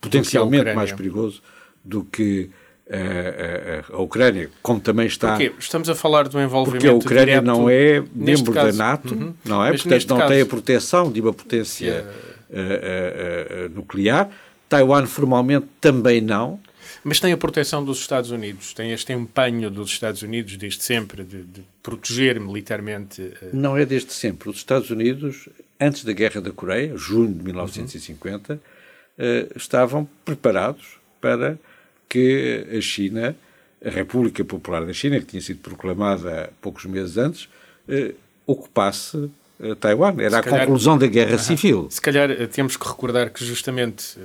potencialmente 0.00 0.72
mais 0.72 0.92
perigoso, 0.92 1.42
do 1.84 2.04
que 2.04 2.50
a, 2.88 3.92
a, 3.92 3.96
a, 3.96 4.00
Ucrânia, 4.00 4.48
como 4.62 4.80
também 4.80 5.06
está. 5.06 5.30
Porquê? 5.30 5.52
Estamos 5.58 5.88
a 5.88 5.94
falar 5.94 6.28
do 6.28 6.40
envolvimento. 6.40 6.84
Porque 6.84 6.88
a 6.88 6.92
Ucrânia 6.92 7.40
direto, 7.40 7.44
não 7.44 7.68
é 7.68 8.02
membro 8.14 8.52
da 8.52 8.72
NATO, 8.72 9.14
uhum. 9.14 9.34
não 9.44 9.64
é? 9.64 9.72
Mas 9.72 9.82
Portanto, 9.82 10.08
não 10.08 10.18
caso, 10.18 10.32
tem 10.32 10.42
a 10.42 10.46
proteção 10.46 11.10
de 11.10 11.20
uma 11.20 11.32
potência 11.32 12.06
uh, 12.50 13.68
nuclear. 13.74 14.30
Taiwan, 14.68 15.06
formalmente, 15.06 15.66
também 15.80 16.20
não. 16.20 16.60
Mas 17.04 17.20
tem 17.20 17.32
a 17.32 17.36
proteção 17.36 17.84
dos 17.84 17.98
Estados 17.98 18.30
Unidos, 18.30 18.72
tem 18.72 18.92
este 18.92 19.12
empenho 19.12 19.70
dos 19.70 19.90
Estados 19.90 20.22
Unidos 20.22 20.56
desde 20.56 20.82
sempre 20.82 21.22
de, 21.22 21.42
de 21.42 21.62
proteger 21.82 22.40
militarmente. 22.40 23.32
Não 23.52 23.76
é 23.76 23.84
desde 23.84 24.12
sempre. 24.12 24.48
Os 24.48 24.56
Estados 24.56 24.90
Unidos, 24.90 25.48
antes 25.80 26.04
da 26.04 26.12
Guerra 26.12 26.40
da 26.40 26.50
Coreia, 26.50 26.96
junho 26.96 27.32
de 27.32 27.44
1950, 27.44 28.54
uhum. 28.54 28.58
estavam 29.54 30.08
preparados 30.24 30.98
para 31.20 31.58
que 32.08 32.66
a 32.76 32.80
China, 32.80 33.36
a 33.84 33.90
República 33.90 34.44
Popular 34.44 34.84
da 34.84 34.92
China, 34.92 35.18
que 35.20 35.26
tinha 35.26 35.42
sido 35.42 35.60
proclamada 35.60 36.50
poucos 36.60 36.84
meses 36.86 37.16
antes, 37.16 37.48
eh, 37.88 38.14
ocupasse 38.46 39.16
eh, 39.24 39.28
Taiwan. 39.80 40.14
Era 40.18 40.30
se 40.30 40.36
a 40.36 40.42
calhar, 40.42 40.60
conclusão 40.60 40.98
da 40.98 41.06
Guerra. 41.06 41.38
Civil. 41.38 41.88
Se 41.90 42.00
calhar 42.00 42.30
eh, 42.30 42.46
temos 42.46 42.76
que 42.76 42.86
recordar 42.86 43.30
que 43.30 43.44
justamente 43.44 44.18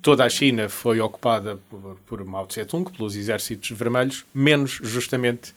toda 0.00 0.24
a 0.24 0.28
China 0.28 0.68
foi 0.68 1.00
ocupada 1.00 1.58
por, 1.70 1.96
por 2.06 2.24
Mao 2.24 2.46
Tse-tung, 2.46 2.90
pelos 2.90 3.16
exércitos 3.16 3.70
vermelhos, 3.70 4.24
menos 4.34 4.78
justamente 4.82 5.54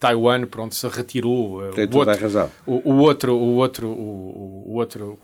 Taiwan, 0.00 0.46
para 0.46 0.62
onde 0.62 0.74
se 0.74 0.88
retirou 0.88 1.70
Tem 1.72 1.86
o, 1.86 1.96
outro, 1.96 2.18
razão. 2.18 2.50
O, 2.64 2.92
o 2.92 2.96
outro, 3.00 3.34
o 3.34 3.56
outro, 3.56 3.86
o, 3.88 4.64
o 4.68 4.74
outro 4.76 5.18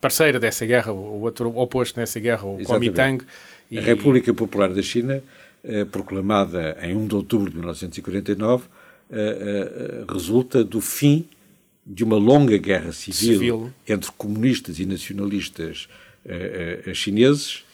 parceiro 0.00 0.40
dessa 0.40 0.64
guerra, 0.64 0.90
o 0.90 1.20
outro 1.20 1.52
oposto 1.54 2.00
nessa 2.00 2.18
guerra, 2.18 2.46
o 2.46 2.58
Kuomintang. 2.64 3.22
E... 3.70 3.78
A 3.78 3.82
República 3.82 4.32
Popular 4.32 4.72
da 4.72 4.80
China, 4.80 5.22
eh, 5.62 5.84
proclamada 5.84 6.78
em 6.80 6.96
1 6.96 7.06
de 7.08 7.14
outubro 7.14 7.50
de 7.50 7.56
1949, 7.56 8.64
eh, 9.10 9.16
eh, 9.18 10.04
resulta 10.10 10.64
do 10.64 10.80
fim 10.80 11.28
de 11.86 12.02
uma 12.02 12.16
longa 12.16 12.56
guerra 12.56 12.92
civil, 12.92 13.38
civil. 13.38 13.72
entre 13.88 14.10
comunistas 14.12 14.80
e 14.80 14.86
nacionalistas 14.86 15.88
chineses 16.92 17.64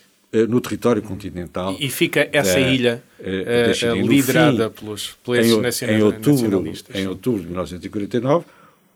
no 0.48 0.60
território 0.60 1.00
continental. 1.00 1.74
E 1.80 1.88
fica 1.88 2.28
essa 2.30 2.60
da, 2.60 2.60
ilha 2.60 3.02
da 3.18 3.94
liderada 3.94 4.68
fim, 4.68 4.76
pelos, 4.76 5.16
pelos 5.24 5.46
em, 5.46 5.60
nacional, 5.60 5.96
em 5.96 6.02
outubro, 6.02 6.32
nacionalistas. 6.32 6.96
Em 6.96 7.06
outubro 7.06 7.40
de 7.40 7.46
1949, 7.46 8.44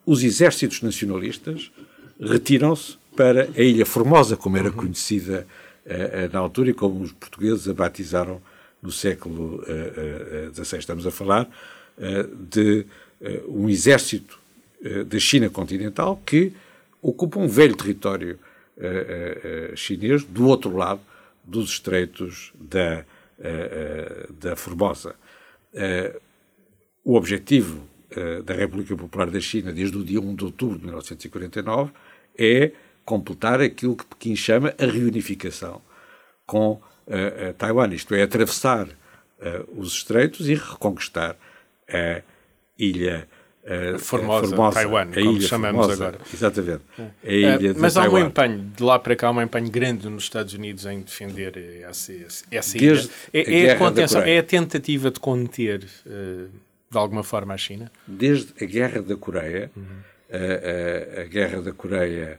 os 0.04 0.22
exércitos 0.22 0.82
nacionalistas 0.82 1.70
retiram-se 2.20 2.98
para 3.16 3.48
a 3.56 3.62
Ilha 3.62 3.86
Formosa, 3.86 4.36
como 4.36 4.58
era 4.58 4.70
conhecida 4.70 5.46
uh, 5.86 6.32
na 6.32 6.38
altura 6.38 6.70
e 6.70 6.74
como 6.74 7.00
os 7.00 7.12
portugueses 7.12 7.66
a 7.66 7.72
batizaram 7.72 8.40
no 8.82 8.92
século 8.92 9.64
XVI. 10.54 10.78
Estamos 10.78 11.06
a 11.06 11.10
falar 11.10 11.48
de 12.50 12.84
um 13.48 13.68
exército 13.68 14.38
da 15.06 15.18
China 15.18 15.48
continental 15.50 16.20
que 16.24 16.52
ocupa 17.02 17.38
um 17.38 17.48
velho 17.48 17.76
território 17.76 18.38
chinês 19.74 20.22
do 20.22 20.46
outro 20.46 20.76
lado 20.76 21.00
dos 21.42 21.70
estreitos 21.70 22.52
da, 22.54 23.04
da 24.38 24.54
Formosa. 24.54 25.14
o 27.04 27.14
objetivo 27.14 27.80
da 28.44 28.54
República 28.54 28.94
Popular 28.96 29.30
da 29.30 29.40
China 29.40 29.72
desde 29.72 29.96
o 29.96 30.04
dia 30.04 30.20
1 30.20 30.34
de 30.34 30.44
outubro 30.44 30.78
de 30.78 30.84
1949 30.84 31.92
é 32.38 32.72
completar 33.04 33.60
aquilo 33.60 33.96
que 33.96 34.04
Pequim 34.04 34.36
chama 34.36 34.74
a 34.78 34.84
reunificação 34.84 35.80
com 36.44 36.80
Taiwan, 37.56 37.94
isto 37.94 38.14
é, 38.14 38.22
atravessar 38.22 38.88
os 39.76 39.92
estreitos 39.92 40.48
e 40.48 40.54
reconquistar 40.54 41.36
a 41.88 42.22
ilha 42.78 43.28
Formosa, 43.98 44.46
Formosa, 44.46 44.74
Taiwan, 44.74 45.08
a 45.10 45.14
como 45.14 45.40
chamamos 45.40 45.86
Formosa, 45.86 46.08
agora. 46.08 46.18
Exatamente. 46.32 46.82
A 47.24 47.32
ilha 47.32 47.74
mas 47.76 47.94
de 47.94 47.98
há 47.98 48.02
Taiwan. 48.02 48.20
um 48.20 48.26
empenho, 48.26 48.72
de 48.76 48.82
lá 48.82 48.98
para 48.98 49.16
cá, 49.16 49.28
há 49.28 49.30
um 49.32 49.42
empenho 49.42 49.70
grande 49.70 50.08
nos 50.08 50.22
Estados 50.22 50.54
Unidos 50.54 50.86
em 50.86 51.00
defender 51.00 51.82
essa, 51.82 52.12
essa 52.50 52.78
Desde 52.78 53.08
ilha. 53.08 53.10
É, 53.32 53.40
a 53.40 53.68
é, 53.68 53.70
a 53.72 53.78
contenção, 53.78 54.22
é 54.22 54.38
a 54.38 54.42
tentativa 54.42 55.10
de 55.10 55.18
conter 55.18 55.80
de 56.90 56.98
alguma 56.98 57.24
forma 57.24 57.54
a 57.54 57.56
China? 57.56 57.90
Desde 58.06 58.52
a 58.62 58.66
Guerra 58.66 59.02
da 59.02 59.16
Coreia, 59.16 59.70
a, 60.30 61.18
a, 61.18 61.22
a 61.22 61.24
Guerra 61.24 61.60
da 61.60 61.72
Coreia 61.72 62.38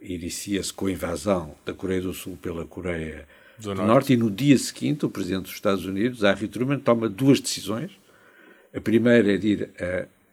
inicia-se 0.00 0.72
com 0.72 0.86
a 0.86 0.90
invasão 0.90 1.54
da 1.66 1.74
Coreia 1.74 2.00
do 2.00 2.14
Sul 2.14 2.38
pela 2.40 2.64
Coreia 2.64 3.26
do, 3.58 3.64
do 3.64 3.74
Norte. 3.74 3.86
Norte. 3.86 4.12
e 4.14 4.16
no 4.16 4.30
dia 4.30 4.56
seguinte 4.56 5.04
o 5.04 5.10
Presidente 5.10 5.42
dos 5.42 5.52
Estados 5.52 5.84
Unidos, 5.84 6.22
Harry 6.22 6.48
Truman, 6.48 6.78
toma 6.78 7.08
duas 7.08 7.40
decisões. 7.40 7.90
A 8.74 8.80
primeira 8.80 9.34
é 9.34 9.36
de 9.36 9.48
ir 9.48 9.70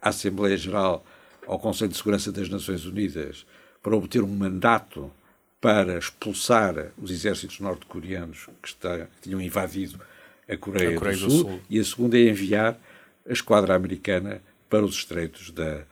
à 0.02 0.10
Assembleia 0.10 0.58
Geral, 0.58 1.06
ao 1.46 1.60
Conselho 1.60 1.92
de 1.92 1.98
Segurança 1.98 2.32
das 2.32 2.50
Nações 2.50 2.86
Unidas, 2.86 3.46
para 3.82 3.96
obter 3.96 4.22
um 4.22 4.28
mandato 4.28 5.12
para 5.60 5.98
expulsar 5.98 6.92
os 7.02 7.10
exércitos 7.10 7.60
norte-coreanos 7.60 8.48
que, 8.62 8.74
que, 8.74 9.08
tinham 9.22 9.42
invadido 9.42 10.00
a 10.48 10.56
Coreia, 10.56 10.96
a 10.96 11.00
Coreia 11.00 11.18
do, 11.18 11.26
do, 11.26 11.32
Sul, 11.32 11.40
Sul, 11.40 11.62
e 11.70 11.80
a 11.80 11.84
segunda 11.84 12.18
é 12.18 12.30
enviar 12.30 12.80
a 13.28 13.34
esquadra 13.34 13.76
americana 13.76 14.42
para 14.70 14.86
os 14.86 14.96
estreitos 14.96 15.52
da 15.52 15.84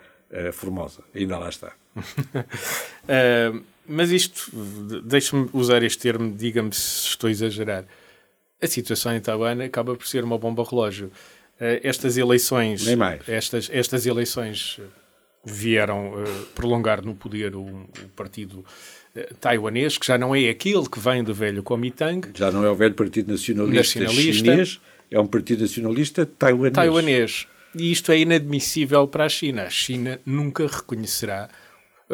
Formosa. 0.54 1.04
Ainda 1.14 1.38
lá 1.38 1.50
está. 1.50 1.74
uh, 1.96 3.64
mas 3.88 4.12
isto, 4.12 4.52
deixe-me 5.04 5.50
usar 5.54 5.84
este 5.84 6.00
termo, 6.00 6.34
diga-me 6.36 6.74
se 6.74 7.08
estou 7.08 7.28
a 7.28 7.32
exagerar. 7.32 7.86
A 8.62 8.68
situação 8.68 9.14
em 9.14 9.22
Taiwan 9.22 9.64
acaba 9.64 9.96
por 9.96 10.08
ser 10.08 10.24
uma 10.24 10.38
bomba 10.38 10.64
relógio. 10.64 11.12
Uh, 11.60 11.80
estas 11.84 12.18
eleições. 12.18 12.86
Estas, 13.28 13.70
estas 13.72 14.06
eleições 14.06 14.80
vieram 15.44 16.10
uh, 16.14 16.46
prolongar 16.54 17.04
no 17.04 17.16
poder 17.16 17.56
o, 17.56 17.64
o 17.64 18.10
partido 18.16 18.66
taiwanês, 19.40 19.98
que 19.98 20.06
já 20.06 20.18
não 20.18 20.36
é 20.36 20.50
aquele 20.50 20.90
que 20.90 21.00
vem 21.00 21.24
do 21.24 21.34
velho 21.34 21.64
Kuomintang. 21.64 22.30
Já 22.34 22.52
não 22.52 22.66
é 22.66 22.70
o 22.70 22.76
velho 22.76 22.94
Partido 22.94 23.32
Nacionalista, 23.32 24.00
nacionalista 24.00 24.34
chinês, 24.34 24.82
é 25.10 25.20
um 25.20 25.28
Partido 25.28 25.62
Nacionalista 25.62 26.26
taiwanês. 26.26 26.74
Taiwanês. 26.74 27.48
E 27.74 27.92
isto 27.92 28.12
é 28.12 28.20
inadmissível 28.20 29.08
para 29.08 29.26
a 29.26 29.30
China. 29.30 29.64
A 29.64 29.70
China 29.70 30.20
nunca 30.26 30.68
reconhecerá 30.68 31.50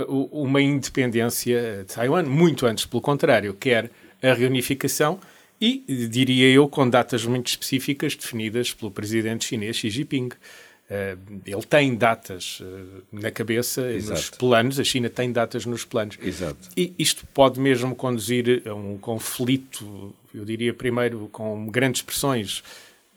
uma 0.07 0.61
independência 0.61 1.85
de 1.87 1.93
Taiwan, 1.93 2.23
muito 2.23 2.65
antes, 2.65 2.85
pelo 2.85 3.01
contrário, 3.01 3.53
quer 3.53 3.91
a 4.21 4.33
reunificação 4.33 5.19
e, 5.61 6.07
diria 6.07 6.49
eu, 6.49 6.67
com 6.67 6.89
datas 6.89 7.23
muito 7.23 7.47
específicas 7.47 8.15
definidas 8.15 8.73
pelo 8.73 8.89
presidente 8.89 9.45
chinês 9.45 9.75
Xi 9.77 9.91
Jinping. 9.91 10.29
Uh, 10.29 11.41
ele 11.45 11.61
tem 11.61 11.95
datas 11.95 12.59
uh, 12.59 13.03
na 13.13 13.31
cabeça, 13.31 13.89
Exato. 13.93 14.19
nos 14.19 14.29
planos, 14.31 14.79
a 14.79 14.83
China 14.83 15.09
tem 15.09 15.31
datas 15.31 15.65
nos 15.65 15.85
planos. 15.85 16.17
Exato. 16.21 16.67
E 16.75 16.93
isto 16.99 17.25
pode 17.27 17.61
mesmo 17.61 17.95
conduzir 17.95 18.63
a 18.67 18.73
um 18.73 18.97
conflito, 18.97 20.13
eu 20.33 20.43
diria 20.43 20.73
primeiro 20.73 21.29
com 21.31 21.67
grandes 21.67 22.01
pressões, 22.01 22.61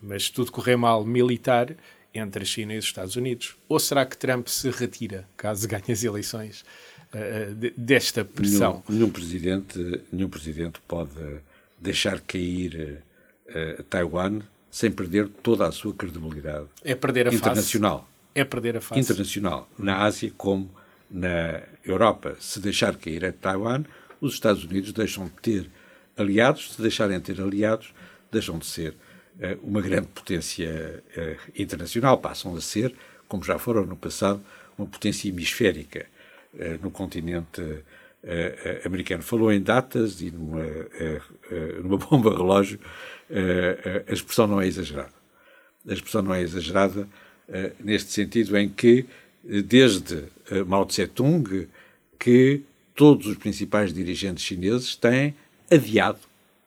mas 0.01 0.31
tudo 0.31 0.53
correr 0.53 0.77
mal, 0.77 1.05
militar, 1.05 1.75
entre 2.15 2.43
a 2.43 2.47
China 2.47 2.75
e 2.75 2.79
os 2.79 2.85
Estados 2.85 3.17
Unidos? 3.17 3.57
Ou 3.69 3.81
será 3.81 4.07
que 4.07 4.17
Trump 4.17 4.47
se 4.47 4.71
retira, 4.71 5.27
caso 5.37 5.67
ganhe 5.67 5.91
as 5.91 6.05
eleições, 6.05 6.65
uh, 7.13 7.73
desta 7.77 8.25
pressão? 8.25 8.85
Nenhum, 8.89 9.01
nenhum, 9.01 9.11
presidente, 9.11 10.03
nenhum 10.13 10.29
presidente 10.29 10.79
pode 10.87 11.11
deixar 11.85 12.21
cair 12.21 13.03
uh, 13.49 13.83
Taiwan 13.85 14.41
sem 14.71 14.91
perder 14.91 15.29
toda 15.29 15.69
a 15.69 15.73
sua 15.73 15.95
credibilidade 15.95 16.67
é 16.83 16.95
perder 16.95 17.29
a 17.29 17.35
internacional. 17.35 17.99
Face. 17.99 18.11
É 18.35 18.45
perder 18.45 18.77
a 18.77 18.81
face. 18.81 19.01
Internacional, 19.01 19.69
na 19.79 20.03
Ásia 20.03 20.33
como 20.37 20.69
na 21.09 21.63
Europa. 21.85 22.37
Se 22.41 22.59
deixar 22.59 22.97
cair 22.97 23.25
a 23.25 23.33
Taiwan, 23.33 23.85
os 24.21 24.35
Estados 24.35 24.65
Unidos 24.65 24.93
deixam 24.93 25.27
de 25.27 25.33
ter 25.43 25.71
aliados, 26.17 26.73
se 26.73 26.83
deixarem 26.83 27.19
de 27.19 27.25
ter 27.25 27.41
aliados, 27.41 27.95
deixam 28.33 28.59
de 28.59 28.67
ser 28.67 28.93
uh, 28.93 29.59
uma 29.63 29.81
grande 29.81 30.09
potência 30.09 31.03
uh, 31.17 31.53
internacional, 31.55 32.19
passam 32.19 32.57
a 32.57 32.61
ser, 32.61 32.93
como 33.29 33.45
já 33.45 33.59
foram 33.59 33.85
no 33.85 33.97
passado, 33.97 34.43
uma 34.77 34.89
potência 34.89 35.29
hemisférica 35.29 36.07
no 36.83 36.91
continente 36.91 37.63
uh, 38.25 38.87
americano. 38.87 39.23
Falou 39.23 39.53
em 39.53 39.61
datas 39.61 40.21
e 40.21 40.31
numa, 40.31 40.61
uh, 40.61 41.83
numa 41.83 41.97
bomba 41.99 42.31
relógio, 42.31 42.79
a 44.09 44.13
expressão 44.13 44.47
não 44.47 44.61
é 44.61 44.67
exagerada. 44.67 45.13
A 45.89 45.93
expressão 45.93 46.23
não 46.23 46.35
é 46.35 46.43
exagerada 46.43 47.09
neste 47.81 48.13
sentido 48.13 48.57
em 48.57 48.69
que, 48.69 49.07
desde 49.43 50.25
Mao 50.67 50.87
Tse-tung, 50.87 51.69
que 52.19 52.63
todos 52.95 53.27
os 53.27 53.37
principais 53.37 53.93
dirigentes 53.93 54.45
chineses 54.45 54.95
têm 54.95 55.35
adiado 55.71 56.21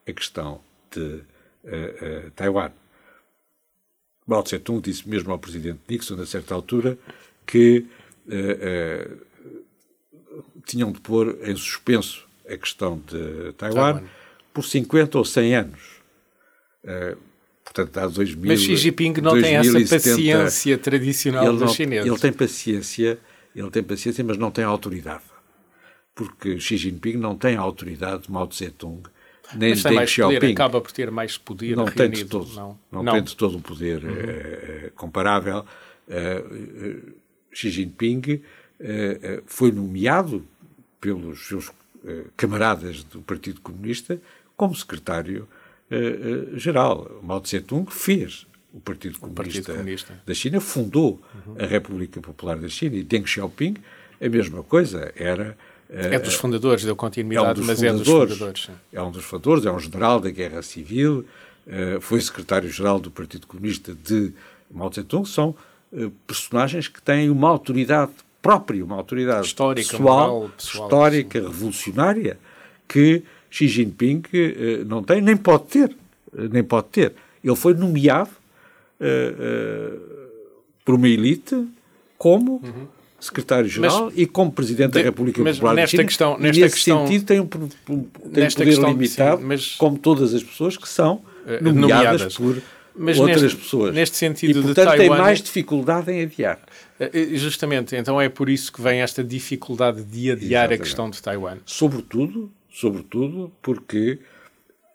a 0.06 0.12
questão 0.12 0.60
de 0.90 1.20
Taiwan. 2.36 2.70
Mao 4.26 4.42
Tse-tung 4.42 4.82
disse 4.82 5.08
mesmo 5.08 5.32
ao 5.32 5.38
presidente 5.38 5.80
Nixon, 5.88 6.20
a 6.20 6.26
certa 6.26 6.54
altura, 6.54 6.98
que 7.46 7.86
uh, 8.26 9.27
tinham 10.68 10.92
de 10.92 11.00
pôr 11.00 11.38
em 11.42 11.56
suspenso 11.56 12.28
a 12.46 12.56
questão 12.56 13.02
de 13.06 13.52
Taiwan, 13.54 13.94
Taiwan. 13.94 14.02
por 14.52 14.64
50 14.64 15.18
ou 15.18 15.24
100 15.24 15.54
anos. 15.54 15.80
Uh, 16.84 17.18
portanto, 17.64 17.96
há 17.98 18.06
2000, 18.06 18.46
Mas 18.46 18.60
Xi 18.60 18.76
Jinping 18.76 19.14
não 19.20 19.32
2070, 19.32 19.42
tem 19.42 19.56
essa 19.56 19.96
paciência 19.96 20.78
tradicional 20.78 21.56
dos 21.56 21.72
chineses. 21.74 22.06
Ele 22.06 22.18
tem 22.18 22.32
paciência, 22.32 23.18
ele 23.54 23.70
tem 23.70 23.82
paciência, 23.82 24.24
mas 24.24 24.36
não 24.38 24.50
tem 24.50 24.64
autoridade. 24.64 25.24
Porque 26.14 26.58
Xi 26.58 26.76
Jinping 26.76 27.16
não 27.16 27.36
tem 27.36 27.56
a 27.56 27.60
autoridade 27.60 28.24
de 28.24 28.32
Mao 28.32 28.46
Tse-tung, 28.46 29.02
nem 29.54 29.70
mas 29.70 29.82
de 29.82 29.88
Deng 29.88 30.06
Xiaoping. 30.06 30.52
acaba 30.52 30.80
por 30.80 30.92
ter 30.92 31.10
mais 31.10 31.38
poder 31.38 31.76
não 31.76 31.84
reunido. 31.84 31.96
Tem 31.96 32.10
de 32.10 32.24
todo, 32.24 32.54
não, 32.54 32.78
não, 32.90 33.02
não. 33.02 33.12
tem 33.12 33.22
de 33.22 33.36
todo 33.36 33.56
um 33.56 33.60
poder 33.60 34.04
uhum. 34.04 34.12
uh, 34.12 34.90
comparável. 34.94 35.64
Uh, 36.08 37.12
Xi 37.52 37.70
Jinping 37.70 38.42
foi 39.46 39.72
nomeado 39.72 40.46
pelos 41.00 41.46
seus 41.46 41.70
eh, 42.04 42.24
camaradas 42.36 43.04
do 43.04 43.20
Partido 43.22 43.60
Comunista 43.60 44.20
como 44.56 44.74
secretário-geral. 44.74 45.46
Eh, 45.90 47.10
eh, 47.10 47.14
Mao 47.22 47.40
Tse-tung 47.40 47.88
fez 47.90 48.46
o 48.72 48.80
Partido 48.80 49.18
Comunista, 49.18 49.42
o 49.42 49.44
Partido 49.44 49.72
Comunista, 49.72 50.22
da 50.24 50.34
China, 50.34 50.60
fundou 50.60 51.20
uhum. 51.46 51.56
a 51.58 51.66
República 51.66 52.20
Popular 52.20 52.56
da 52.56 52.68
China 52.68 52.96
e 52.96 53.02
Deng 53.02 53.26
Xiaoping, 53.26 53.76
a 54.20 54.28
mesma 54.28 54.62
coisa, 54.62 55.12
era... 55.16 55.56
É 55.90 56.18
dos 56.18 56.34
fundadores, 56.34 56.84
deu 56.84 56.94
continuidade, 56.94 57.60
é 57.60 57.62
um 57.62 57.66
mas 57.66 57.82
é 57.82 57.90
dos 57.90 58.06
fundadores. 58.06 58.70
É 58.92 59.02
um 59.02 59.10
dos 59.10 59.24
fundadores, 59.24 59.64
é 59.64 59.72
um 59.72 59.80
general 59.80 60.20
da 60.20 60.28
Guerra 60.28 60.60
Civil, 60.60 61.24
foi 62.02 62.20
secretário-geral 62.20 63.00
do 63.00 63.10
Partido 63.10 63.46
Comunista 63.46 63.94
de 63.94 64.34
Mao 64.70 64.90
Tse-tung, 64.90 65.26
são 65.26 65.56
personagens 66.26 66.88
que 66.88 67.00
têm 67.00 67.30
uma 67.30 67.48
autoridade 67.48 68.12
próprio, 68.40 68.84
uma 68.84 68.96
autoridade 68.96 69.46
histórica, 69.46 69.90
pessoal, 69.90 70.30
moral, 70.30 70.50
pessoal, 70.56 70.84
histórica, 70.86 71.40
revolucionária, 71.40 72.38
que 72.86 73.22
Xi 73.50 73.68
Jinping 73.68 74.22
uh, 74.32 74.84
não 74.86 75.02
tem, 75.02 75.20
nem 75.20 75.36
pode 75.36 75.64
ter. 75.64 75.90
Uh, 76.32 76.48
nem 76.50 76.62
pode 76.62 76.88
ter. 76.88 77.14
Ele 77.42 77.56
foi 77.56 77.74
nomeado 77.74 78.30
uh, 79.00 80.00
por 80.84 80.94
uma 80.94 81.08
elite 81.08 81.66
como 82.16 82.60
uhum. 82.64 82.86
secretário-geral 83.20 84.12
e 84.14 84.26
como 84.26 84.50
presidente 84.50 84.92
de, 84.92 84.98
da 84.98 85.02
República 85.02 85.42
Popular 85.42 85.74
nesta 85.74 85.90
China. 85.90 86.04
Questão, 86.04 86.38
nesta 86.38 86.60
nesse 86.60 86.74
questão, 86.74 87.06
sentido 87.06 87.24
tem 87.24 87.40
um, 87.40 87.46
tem 87.46 87.68
um 87.90 88.02
poder 88.02 88.54
questão, 88.54 88.90
limitado, 88.90 89.40
sim, 89.40 89.46
mas, 89.46 89.74
como 89.74 89.98
todas 89.98 90.34
as 90.34 90.42
pessoas 90.42 90.76
que 90.76 90.88
são 90.88 91.22
nomeadas, 91.60 91.74
nomeadas. 91.80 92.36
por 92.36 92.62
mas 92.98 93.18
outras 93.18 93.42
neste, 93.42 93.58
pessoas. 93.58 93.94
Neste 93.94 94.16
sentido 94.16 94.50
e, 94.50 94.62
portanto, 94.62 94.90
de 94.90 94.96
Taiwan, 94.96 94.96
tem 94.96 95.08
mais 95.10 95.40
dificuldade 95.40 96.10
em 96.10 96.22
adiar. 96.22 96.58
Eh, 96.98 97.10
eh, 97.12 97.36
justamente, 97.36 97.94
então 97.94 98.20
é 98.20 98.28
por 98.28 98.48
isso 98.48 98.72
que 98.72 98.82
vem 98.82 99.00
esta 99.00 99.22
dificuldade 99.22 100.02
de 100.02 100.32
adiar 100.32 100.64
Exatamente. 100.64 100.80
a 100.80 100.84
questão 100.84 101.10
de 101.10 101.22
Taiwan. 101.22 101.58
Sobretudo, 101.64 102.50
sobretudo 102.70 103.52
porque 103.62 104.18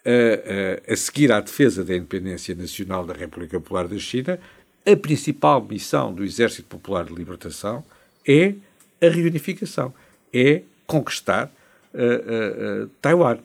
a, 0.05 0.89
a, 0.89 0.93
a 0.93 0.95
seguir 0.97 1.31
à 1.31 1.39
defesa 1.39 1.83
da 1.83 1.95
independência 1.95 2.53
nacional 2.53 3.05
da 3.05 3.13
República 3.13 3.59
Popular 3.59 3.87
da 3.87 3.97
China, 3.97 4.37
a 4.85 4.95
principal 4.97 5.63
missão 5.63 6.13
do 6.13 6.23
Exército 6.25 6.67
Popular 6.67 7.05
de 7.05 7.13
Libertação 7.13 7.83
é 8.27 8.53
a 9.01 9.07
reunificação, 9.07 9.93
é 10.33 10.61
conquistar 10.85 11.51
uh, 11.93 12.83
uh, 12.83 12.89
Taiwan. 13.01 13.37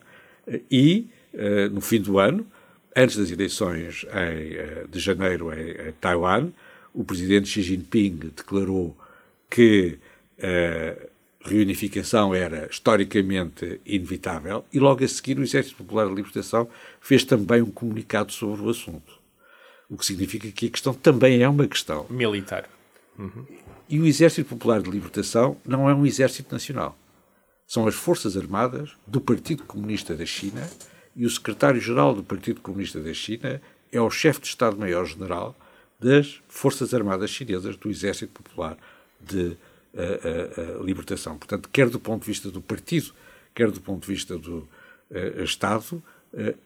E, 0.70 1.06
uh, 1.34 1.70
no 1.72 1.80
fim 1.80 2.00
do 2.00 2.18
ano, 2.18 2.46
antes 3.02 3.16
das 3.16 3.30
eleições 3.30 4.04
em, 4.04 4.88
de 4.88 4.98
janeiro 4.98 5.52
em, 5.52 5.88
em 5.88 5.92
Taiwan, 6.00 6.50
o 6.92 7.04
presidente 7.04 7.48
Xi 7.48 7.62
Jinping 7.62 8.32
declarou 8.36 8.96
que 9.50 9.98
a 10.40 11.48
reunificação 11.48 12.34
era 12.34 12.68
historicamente 12.70 13.80
inevitável 13.86 14.64
e 14.72 14.78
logo 14.78 15.04
a 15.04 15.08
seguir 15.08 15.38
o 15.38 15.42
Exército 15.42 15.76
Popular 15.76 16.08
de 16.08 16.14
Libertação 16.14 16.68
fez 17.00 17.24
também 17.24 17.62
um 17.62 17.70
comunicado 17.70 18.32
sobre 18.32 18.62
o 18.62 18.68
assunto. 18.68 19.18
O 19.88 19.96
que 19.96 20.04
significa 20.04 20.50
que 20.50 20.66
a 20.66 20.70
questão 20.70 20.92
também 20.92 21.42
é 21.42 21.48
uma 21.48 21.66
questão 21.66 22.06
militar. 22.10 22.68
Uhum. 23.18 23.46
E 23.88 23.98
o 23.98 24.06
Exército 24.06 24.48
Popular 24.48 24.82
de 24.82 24.90
Libertação 24.90 25.56
não 25.64 25.88
é 25.88 25.94
um 25.94 26.04
exército 26.04 26.52
nacional. 26.52 26.96
São 27.66 27.86
as 27.86 27.94
Forças 27.94 28.36
Armadas 28.36 28.90
do 29.06 29.20
Partido 29.20 29.64
Comunista 29.64 30.14
da 30.14 30.26
China 30.26 30.68
e 31.18 31.26
o 31.26 31.30
secretário-geral 31.30 32.14
do 32.14 32.22
Partido 32.22 32.60
Comunista 32.60 33.00
da 33.00 33.12
China 33.12 33.60
é 33.92 34.00
o 34.00 34.08
chefe 34.08 34.40
de 34.40 34.46
Estado-Maior-General 34.46 35.54
das 35.98 36.40
Forças 36.48 36.94
Armadas 36.94 37.28
Chinesas, 37.28 37.76
do 37.76 37.90
Exército 37.90 38.32
Popular 38.32 38.78
de 39.20 39.48
uh, 39.48 39.56
uh, 39.96 40.80
uh, 40.80 40.84
Libertação. 40.84 41.36
Portanto, 41.36 41.68
quer 41.72 41.90
do 41.90 41.98
ponto 41.98 42.20
de 42.20 42.28
vista 42.28 42.52
do 42.52 42.62
partido, 42.62 43.12
quer 43.52 43.68
do 43.68 43.80
ponto 43.80 44.02
de 44.02 44.06
vista 44.06 44.38
do 44.38 44.66
Estado, 45.42 46.02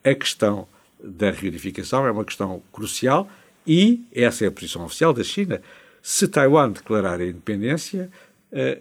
a 0.03 0.13
questão 0.13 0.67
da 1.01 1.31
reunificação 1.31 2.05
é 2.05 2.11
uma 2.11 2.25
questão 2.25 2.61
crucial 2.73 3.27
e 3.65 4.05
essa 4.13 4.43
é 4.43 4.49
a 4.49 4.51
posição 4.51 4.83
oficial 4.83 5.13
da 5.13 5.23
China. 5.23 5.61
Se 6.01 6.27
Taiwan 6.27 6.71
declarar 6.71 7.21
a 7.21 7.25
independência, 7.25 8.11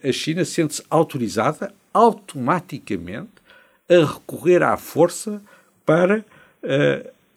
a 0.03 0.13
China 0.13 0.45
sente-se 0.45 0.83
autorizada 0.91 1.73
automaticamente 1.95 3.31
a 3.89 4.05
recorrer 4.05 4.65
à 4.65 4.77
força 4.77 5.41
para 5.85 6.25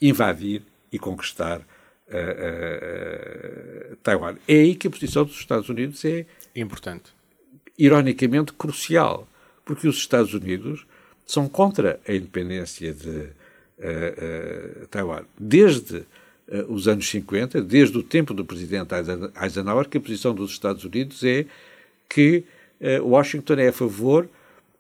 invadir 0.02 0.62
e 0.92 1.00
conquistar 1.00 1.62
uh, 2.08 3.96
Taiwan. 4.04 4.36
É 4.48 4.54
aí 4.54 4.76
que 4.76 4.88
a 4.88 4.92
posição 4.92 5.26
dos 5.26 5.38
Estados 5.38 5.70
Unidos 5.70 6.04
é 6.06 6.26
importante, 6.56 7.14
ironicamente 7.78 8.54
crucial, 8.54 9.28
porque 9.64 9.88
os 9.88 9.98
Estados 9.98 10.34
Unidos 10.34 10.86
são 11.26 11.50
contra 11.50 12.00
a 12.08 12.14
independência 12.14 12.94
de 12.94 13.30
Taiwan 14.90 15.26
desde 15.38 16.04
os 16.70 16.88
anos 16.88 17.10
50, 17.10 17.62
desde 17.62 17.98
o 17.98 18.04
tempo 18.04 18.34
do 18.34 18.46
presidente 18.46 18.94
Eisenhower, 19.42 19.90
que 19.90 19.98
a 19.98 20.02
posição 20.02 20.34
dos 20.34 20.52
Estados 20.52 20.86
Unidos 20.86 21.24
é 21.24 21.46
que 22.08 22.46
Washington 23.02 23.56
é 23.56 23.70
a 23.70 23.74
favor 23.74 24.30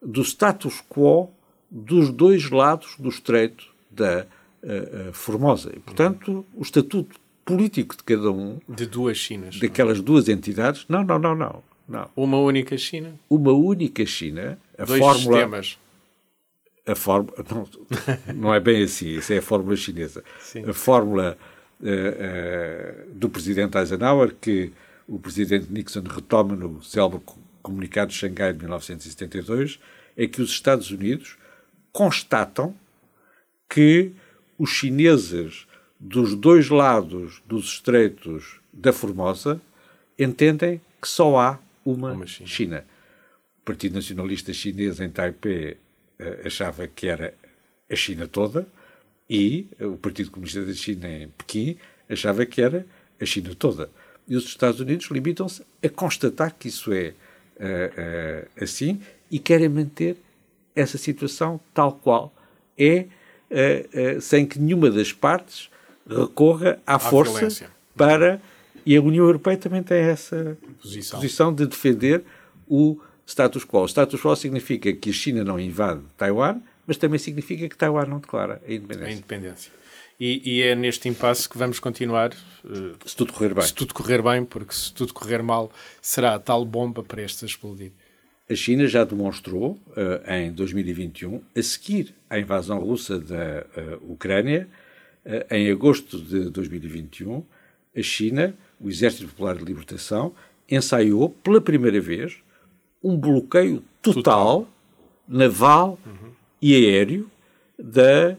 do 0.01 0.21
status 0.21 0.81
quo 0.87 1.31
dos 1.69 2.11
dois 2.11 2.49
lados 2.49 2.95
do 2.97 3.09
Estreito 3.09 3.67
da 3.89 4.25
uh, 4.63 5.13
Formosa. 5.13 5.71
E, 5.75 5.79
portanto, 5.79 6.45
o 6.53 6.61
estatuto 6.61 7.19
político 7.45 7.95
de 7.95 8.03
cada 8.03 8.31
um. 8.31 8.59
De 8.67 8.85
duas 8.85 9.17
Chinas. 9.17 9.59
Daquelas 9.59 10.01
duas 10.01 10.27
entidades. 10.27 10.85
Não, 10.89 11.03
não, 11.03 11.19
não, 11.19 11.35
não. 11.35 11.63
não. 11.87 12.09
Uma 12.15 12.37
única 12.37 12.77
China? 12.77 13.13
Uma 13.29 13.53
única 13.53 14.05
China. 14.05 14.57
A 14.77 14.83
Dois 14.83 14.99
fórmula, 14.99 15.37
sistemas. 15.37 15.79
A 16.87 16.95
fórmula, 16.95 17.45
não, 17.49 17.67
não 18.35 18.53
é 18.53 18.59
bem 18.59 18.83
assim, 18.83 19.17
isso 19.17 19.31
é 19.31 19.37
a 19.37 19.41
fórmula 19.41 19.75
chinesa. 19.75 20.23
Sim. 20.39 20.67
A 20.69 20.73
fórmula 20.73 21.37
uh, 21.79 21.85
uh, 21.85 23.13
do 23.13 23.29
presidente 23.29 23.77
Eisenhower, 23.77 24.35
que 24.39 24.71
o 25.07 25.19
presidente 25.19 25.71
Nixon 25.71 26.01
retoma 26.01 26.55
no 26.55 26.83
célebre 26.83 27.21
comunicado 27.61 28.11
de 28.11 28.17
Xangai 28.17 28.53
de 28.53 28.59
1972, 28.59 29.79
é 30.17 30.27
que 30.27 30.41
os 30.41 30.49
Estados 30.49 30.91
Unidos 30.91 31.37
constatam 31.95 32.75
que 33.69 34.11
os 34.57 34.69
chineses 34.69 35.65
dos 35.97 36.35
dois 36.35 36.67
lados 36.67 37.41
dos 37.47 37.67
estreitos 37.67 38.59
da 38.73 38.91
Formosa 38.91 39.61
entendem 40.19 40.81
que 41.01 41.07
só 41.07 41.39
há 41.39 41.59
uma, 41.85 42.11
uma 42.11 42.27
China. 42.27 42.49
China. 42.49 42.85
O 43.61 43.61
Partido 43.63 43.95
Nacionalista 43.95 44.51
Chinês 44.51 44.99
em 44.99 45.09
Taipei 45.09 45.77
uh, 46.19 46.45
achava 46.45 46.85
que 46.85 47.07
era 47.07 47.33
a 47.89 47.95
China 47.95 48.27
toda 48.27 48.67
e 49.29 49.65
o 49.79 49.95
Partido 49.95 50.31
Comunista 50.31 50.65
da 50.65 50.73
China 50.73 51.07
em 51.07 51.29
Pequim 51.29 51.77
achava 52.09 52.45
que 52.45 52.61
era 52.61 52.85
a 53.21 53.25
China 53.25 53.55
toda. 53.55 53.89
E 54.27 54.35
os 54.35 54.43
Estados 54.43 54.81
Unidos 54.81 55.09
limitam-se 55.09 55.63
a 55.81 55.87
constatar 55.87 56.53
que 56.59 56.67
isso 56.67 56.91
é 56.91 57.13
uh, 57.55 57.63
uh, 57.63 58.63
assim 58.63 59.01
e 59.31 59.39
querem 59.39 59.69
manter 59.69 60.17
essa 60.75 60.97
situação 60.97 61.59
tal 61.73 61.93
qual 61.93 62.33
é, 62.77 63.05
sem 64.19 64.45
que 64.45 64.59
nenhuma 64.59 64.89
das 64.89 65.13
partes 65.13 65.69
recorra 66.07 66.79
à, 66.85 66.95
à 66.95 66.99
força 66.99 67.39
violência. 67.39 67.69
para. 67.95 68.41
E 68.85 68.95
a 68.95 69.01
União 69.01 69.25
Europeia 69.25 69.57
também 69.57 69.81
tem 69.81 69.97
essa 69.97 70.55
posição. 70.79 71.19
posição 71.19 71.53
de 71.53 71.65
defender 71.65 72.23
o 72.67 72.99
status 73.25 73.65
quo. 73.65 73.81
O 73.81 73.85
status 73.87 74.21
quo 74.21 74.35
significa 74.35 74.93
que 74.93 75.09
a 75.09 75.13
China 75.13 75.43
não 75.43 75.59
invade 75.59 76.01
Taiwan, 76.15 76.61
mas 76.85 76.97
também 76.97 77.17
significa 77.17 77.67
que 77.67 77.75
Taiwan 77.75 78.05
não 78.05 78.19
declara 78.19 78.61
a 78.67 78.71
independência. 78.71 79.07
A 79.07 79.11
independência. 79.11 79.71
E, 80.19 80.41
e, 80.45 80.61
é 80.61 80.75
neste 80.75 81.09
impasse 81.09 81.49
que 81.49 81.57
vamos 81.57 81.79
continuar. 81.79 82.31
Uh, 82.63 82.95
se 83.05 83.15
tudo 83.15 83.33
correr 83.33 83.53
bem. 83.53 83.63
Se 83.63 83.73
tudo 83.73 83.93
correr 83.93 84.21
bem, 84.21 84.45
porque 84.45 84.73
se 84.73 84.93
tudo 84.93 85.13
correr 85.13 85.43
mal, 85.43 85.69
será 86.01 86.35
a 86.35 86.39
tal 86.39 86.63
bomba 86.63 87.03
para 87.03 87.21
este 87.21 87.45
explodir. 87.45 87.91
A 88.47 88.53
China 88.53 88.85
já 88.85 89.03
demonstrou 89.03 89.71
uh, 89.89 90.31
em 90.31 90.51
2021, 90.51 91.41
a 91.55 91.61
seguir 91.63 92.13
à 92.29 92.39
invasão 92.39 92.79
russa 92.79 93.17
da 93.17 93.65
uh, 93.75 94.11
Ucrânia, 94.11 94.67
em 95.49 95.71
agosto 95.71 96.19
de 96.19 96.51
2021, 96.51 97.43
a 97.97 98.01
China, 98.03 98.53
o 98.79 98.87
Exército 98.87 99.27
Popular 99.27 99.57
de 99.57 99.65
Libertação, 99.65 100.35
ensaiou 100.69 101.29
pela 101.29 101.59
primeira 101.59 101.99
vez 101.99 102.37
um 103.03 103.17
bloqueio 103.17 103.83
total, 104.03 104.21
total. 104.21 104.69
naval 105.27 105.99
uhum. 106.05 106.29
e 106.61 106.75
aéreo 106.75 107.27
da, 107.79 108.37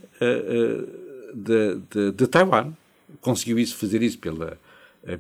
de, 1.35 1.81
de, 1.91 2.13
de, 2.13 2.27
Taiwan. 2.29 2.73
Conseguiu 3.21 3.59
isso, 3.59 3.77
fazer 3.77 4.01
isso 4.01 4.19
pela 4.21 4.57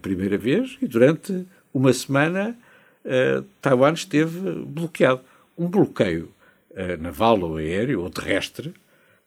primeira 0.02 0.38
vez 0.38 0.78
e 0.80 0.86
durante 0.86 1.44
uma 1.74 1.92
semana 1.92 2.56
uh, 3.06 3.42
Taiwan 3.60 3.92
esteve 3.92 4.52
bloqueado. 4.64 5.20
Um 5.56 5.68
bloqueio 5.68 6.30
uh, 6.72 7.00
naval 7.00 7.40
ou 7.40 7.56
aéreo 7.56 8.02
ou 8.02 8.10
terrestre 8.10 8.74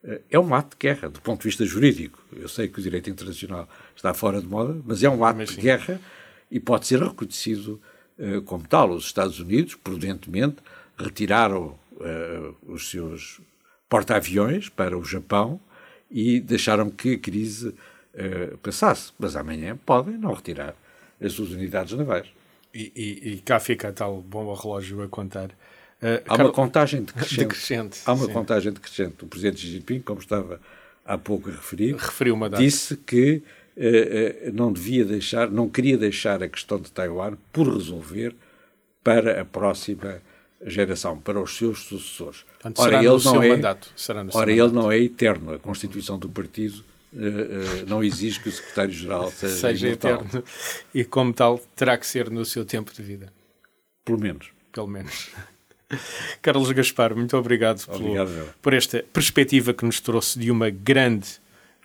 uh, 0.04 0.22
é 0.30 0.40
um 0.40 0.54
ato 0.54 0.78
de 0.78 0.88
guerra, 0.88 1.10
do 1.10 1.22
ponto 1.22 1.42
de 1.42 1.48
vista 1.48 1.66
jurídico. 1.66 2.22
Eu 2.36 2.48
sei 2.48 2.68
que 2.68 2.80
o 2.80 2.84
direito 2.84 3.10
internacional 3.10 3.68
está 3.96 4.14
fora 4.14 4.42
de 4.42 4.48
moda, 4.48 4.80
mas 4.86 5.02
é 5.04 5.10
um 5.10 5.24
ato 5.24 5.38
mas, 5.38 5.50
de 5.50 5.62
guerra 5.62 6.00
e 6.52 6.60
pode 6.60 6.88
ser 6.88 7.02
reconhecido 7.02 7.80
como 8.46 8.68
tal. 8.68 8.90
Os 8.90 9.06
Estados 9.06 9.40
Unidos, 9.40 9.76
prudentemente, 9.76 10.58
retiraram 10.98 11.78
os 12.68 12.90
seus 12.90 13.40
porta-aviões 13.88 14.68
para 14.68 14.98
o 14.98 15.06
Japão 15.06 15.62
e 16.10 16.40
deixaram 16.40 16.90
que 16.90 17.14
a 17.14 17.20
crise 17.20 17.74
passasse. 18.64 19.14
Mas 19.18 19.36
amanhã 19.36 19.78
podem 19.86 20.18
não 20.18 20.34
retirar 20.34 20.76
as 21.22 21.34
suas 21.34 21.52
unidades 21.52 21.94
navais. 21.94 22.28
E, 22.74 22.92
e, 22.96 23.30
e, 23.34 23.38
cá 23.40 23.60
fica 23.60 23.92
tal 23.92 24.22
bom 24.22 24.54
relógio 24.54 25.02
a 25.02 25.08
contar. 25.08 25.50
Uh, 26.02 26.22
Há 26.28 26.36
uma 26.36 26.52
contagem 26.52 27.02
decrescente. 27.04 27.40
decrescente 27.40 28.00
Há 28.06 28.14
uma 28.14 28.26
sim. 28.26 28.34
contagem 28.34 28.72
decrescente. 28.72 29.24
O 29.24 29.28
presidente 29.28 29.60
Xi 29.60 29.68
Jinping, 29.68 30.02
como 30.02 30.20
estava 30.20 30.62
há 31.04 31.18
pouco 31.18 31.50
a 31.50 31.52
referir, 31.52 31.98
disse 32.58 32.96
que 32.96 33.42
uh, 33.76 34.50
uh, 34.50 34.54
não 34.54 34.72
devia 34.72 35.04
deixar, 35.04 35.50
não 35.50 35.68
queria 35.68 35.98
deixar 35.98 36.44
a 36.44 36.48
questão 36.48 36.80
de 36.80 36.92
Taiwan 36.92 37.36
por 37.52 37.68
resolver 37.68 38.36
para 39.04 39.42
a 39.42 39.46
próxima 39.46 40.22
geração, 40.66 41.18
para 41.20 41.42
os 41.42 41.58
seus 41.58 41.80
sucessores. 41.80 42.44
Portanto, 42.62 42.80
ora, 42.80 42.98
ele 42.98 43.24
não 43.24 43.44
é, 43.44 43.50
mandato. 43.50 43.94
ora, 44.34 44.52
ele 44.52 44.72
não 44.72 44.92
é 44.92 45.00
eterno. 45.00 45.54
A 45.54 45.60
Constituição 45.60 46.20
do 46.20 46.30
partido 46.30 46.84
não 47.88 48.04
exige 48.04 48.40
que 48.40 48.50
o 48.50 48.52
secretário-geral 48.52 49.32
seja, 49.32 49.56
seja 49.56 49.88
eterno 49.90 50.44
e, 50.94 51.04
como 51.04 51.34
tal, 51.34 51.60
terá 51.76 51.98
que 51.98 52.06
ser 52.06 52.30
no 52.30 52.46
seu 52.46 52.66
tempo 52.66 52.94
de 52.94 53.02
vida. 53.02 53.34
Pelo 54.06 54.20
menos. 54.20 54.52
Pelo 54.72 54.88
menos. 54.88 55.30
Carlos 56.42 56.72
Gaspar, 56.72 57.16
muito 57.16 57.36
obrigado, 57.36 57.84
obrigado 57.88 58.30
pelo, 58.30 58.54
por 58.62 58.74
esta 58.74 59.04
perspectiva 59.12 59.74
que 59.74 59.86
nos 59.86 60.00
trouxe 60.00 60.38
de 60.38 60.52
uma 60.52 60.70
grande 60.70 61.28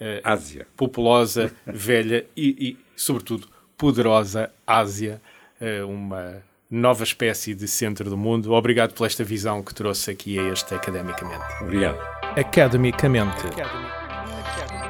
uh, 0.00 0.20
Ásia, 0.22 0.66
populosa, 0.76 1.52
velha 1.66 2.26
e, 2.36 2.68
e, 2.68 2.76
sobretudo, 2.96 3.48
poderosa 3.76 4.50
Ásia, 4.66 5.20
uh, 5.60 5.86
uma 5.86 6.42
nova 6.70 7.04
espécie 7.04 7.54
de 7.54 7.68
centro 7.68 8.10
do 8.10 8.16
mundo. 8.16 8.52
Obrigado 8.52 8.94
por 8.94 9.06
esta 9.06 9.24
visão 9.24 9.62
que 9.62 9.74
trouxe 9.74 10.10
aqui 10.10 10.38
a 10.38 10.52
este 10.52 10.74
Academicamente. 10.74 11.44
Obrigado. 11.62 11.98
Academicamente. 12.36 13.42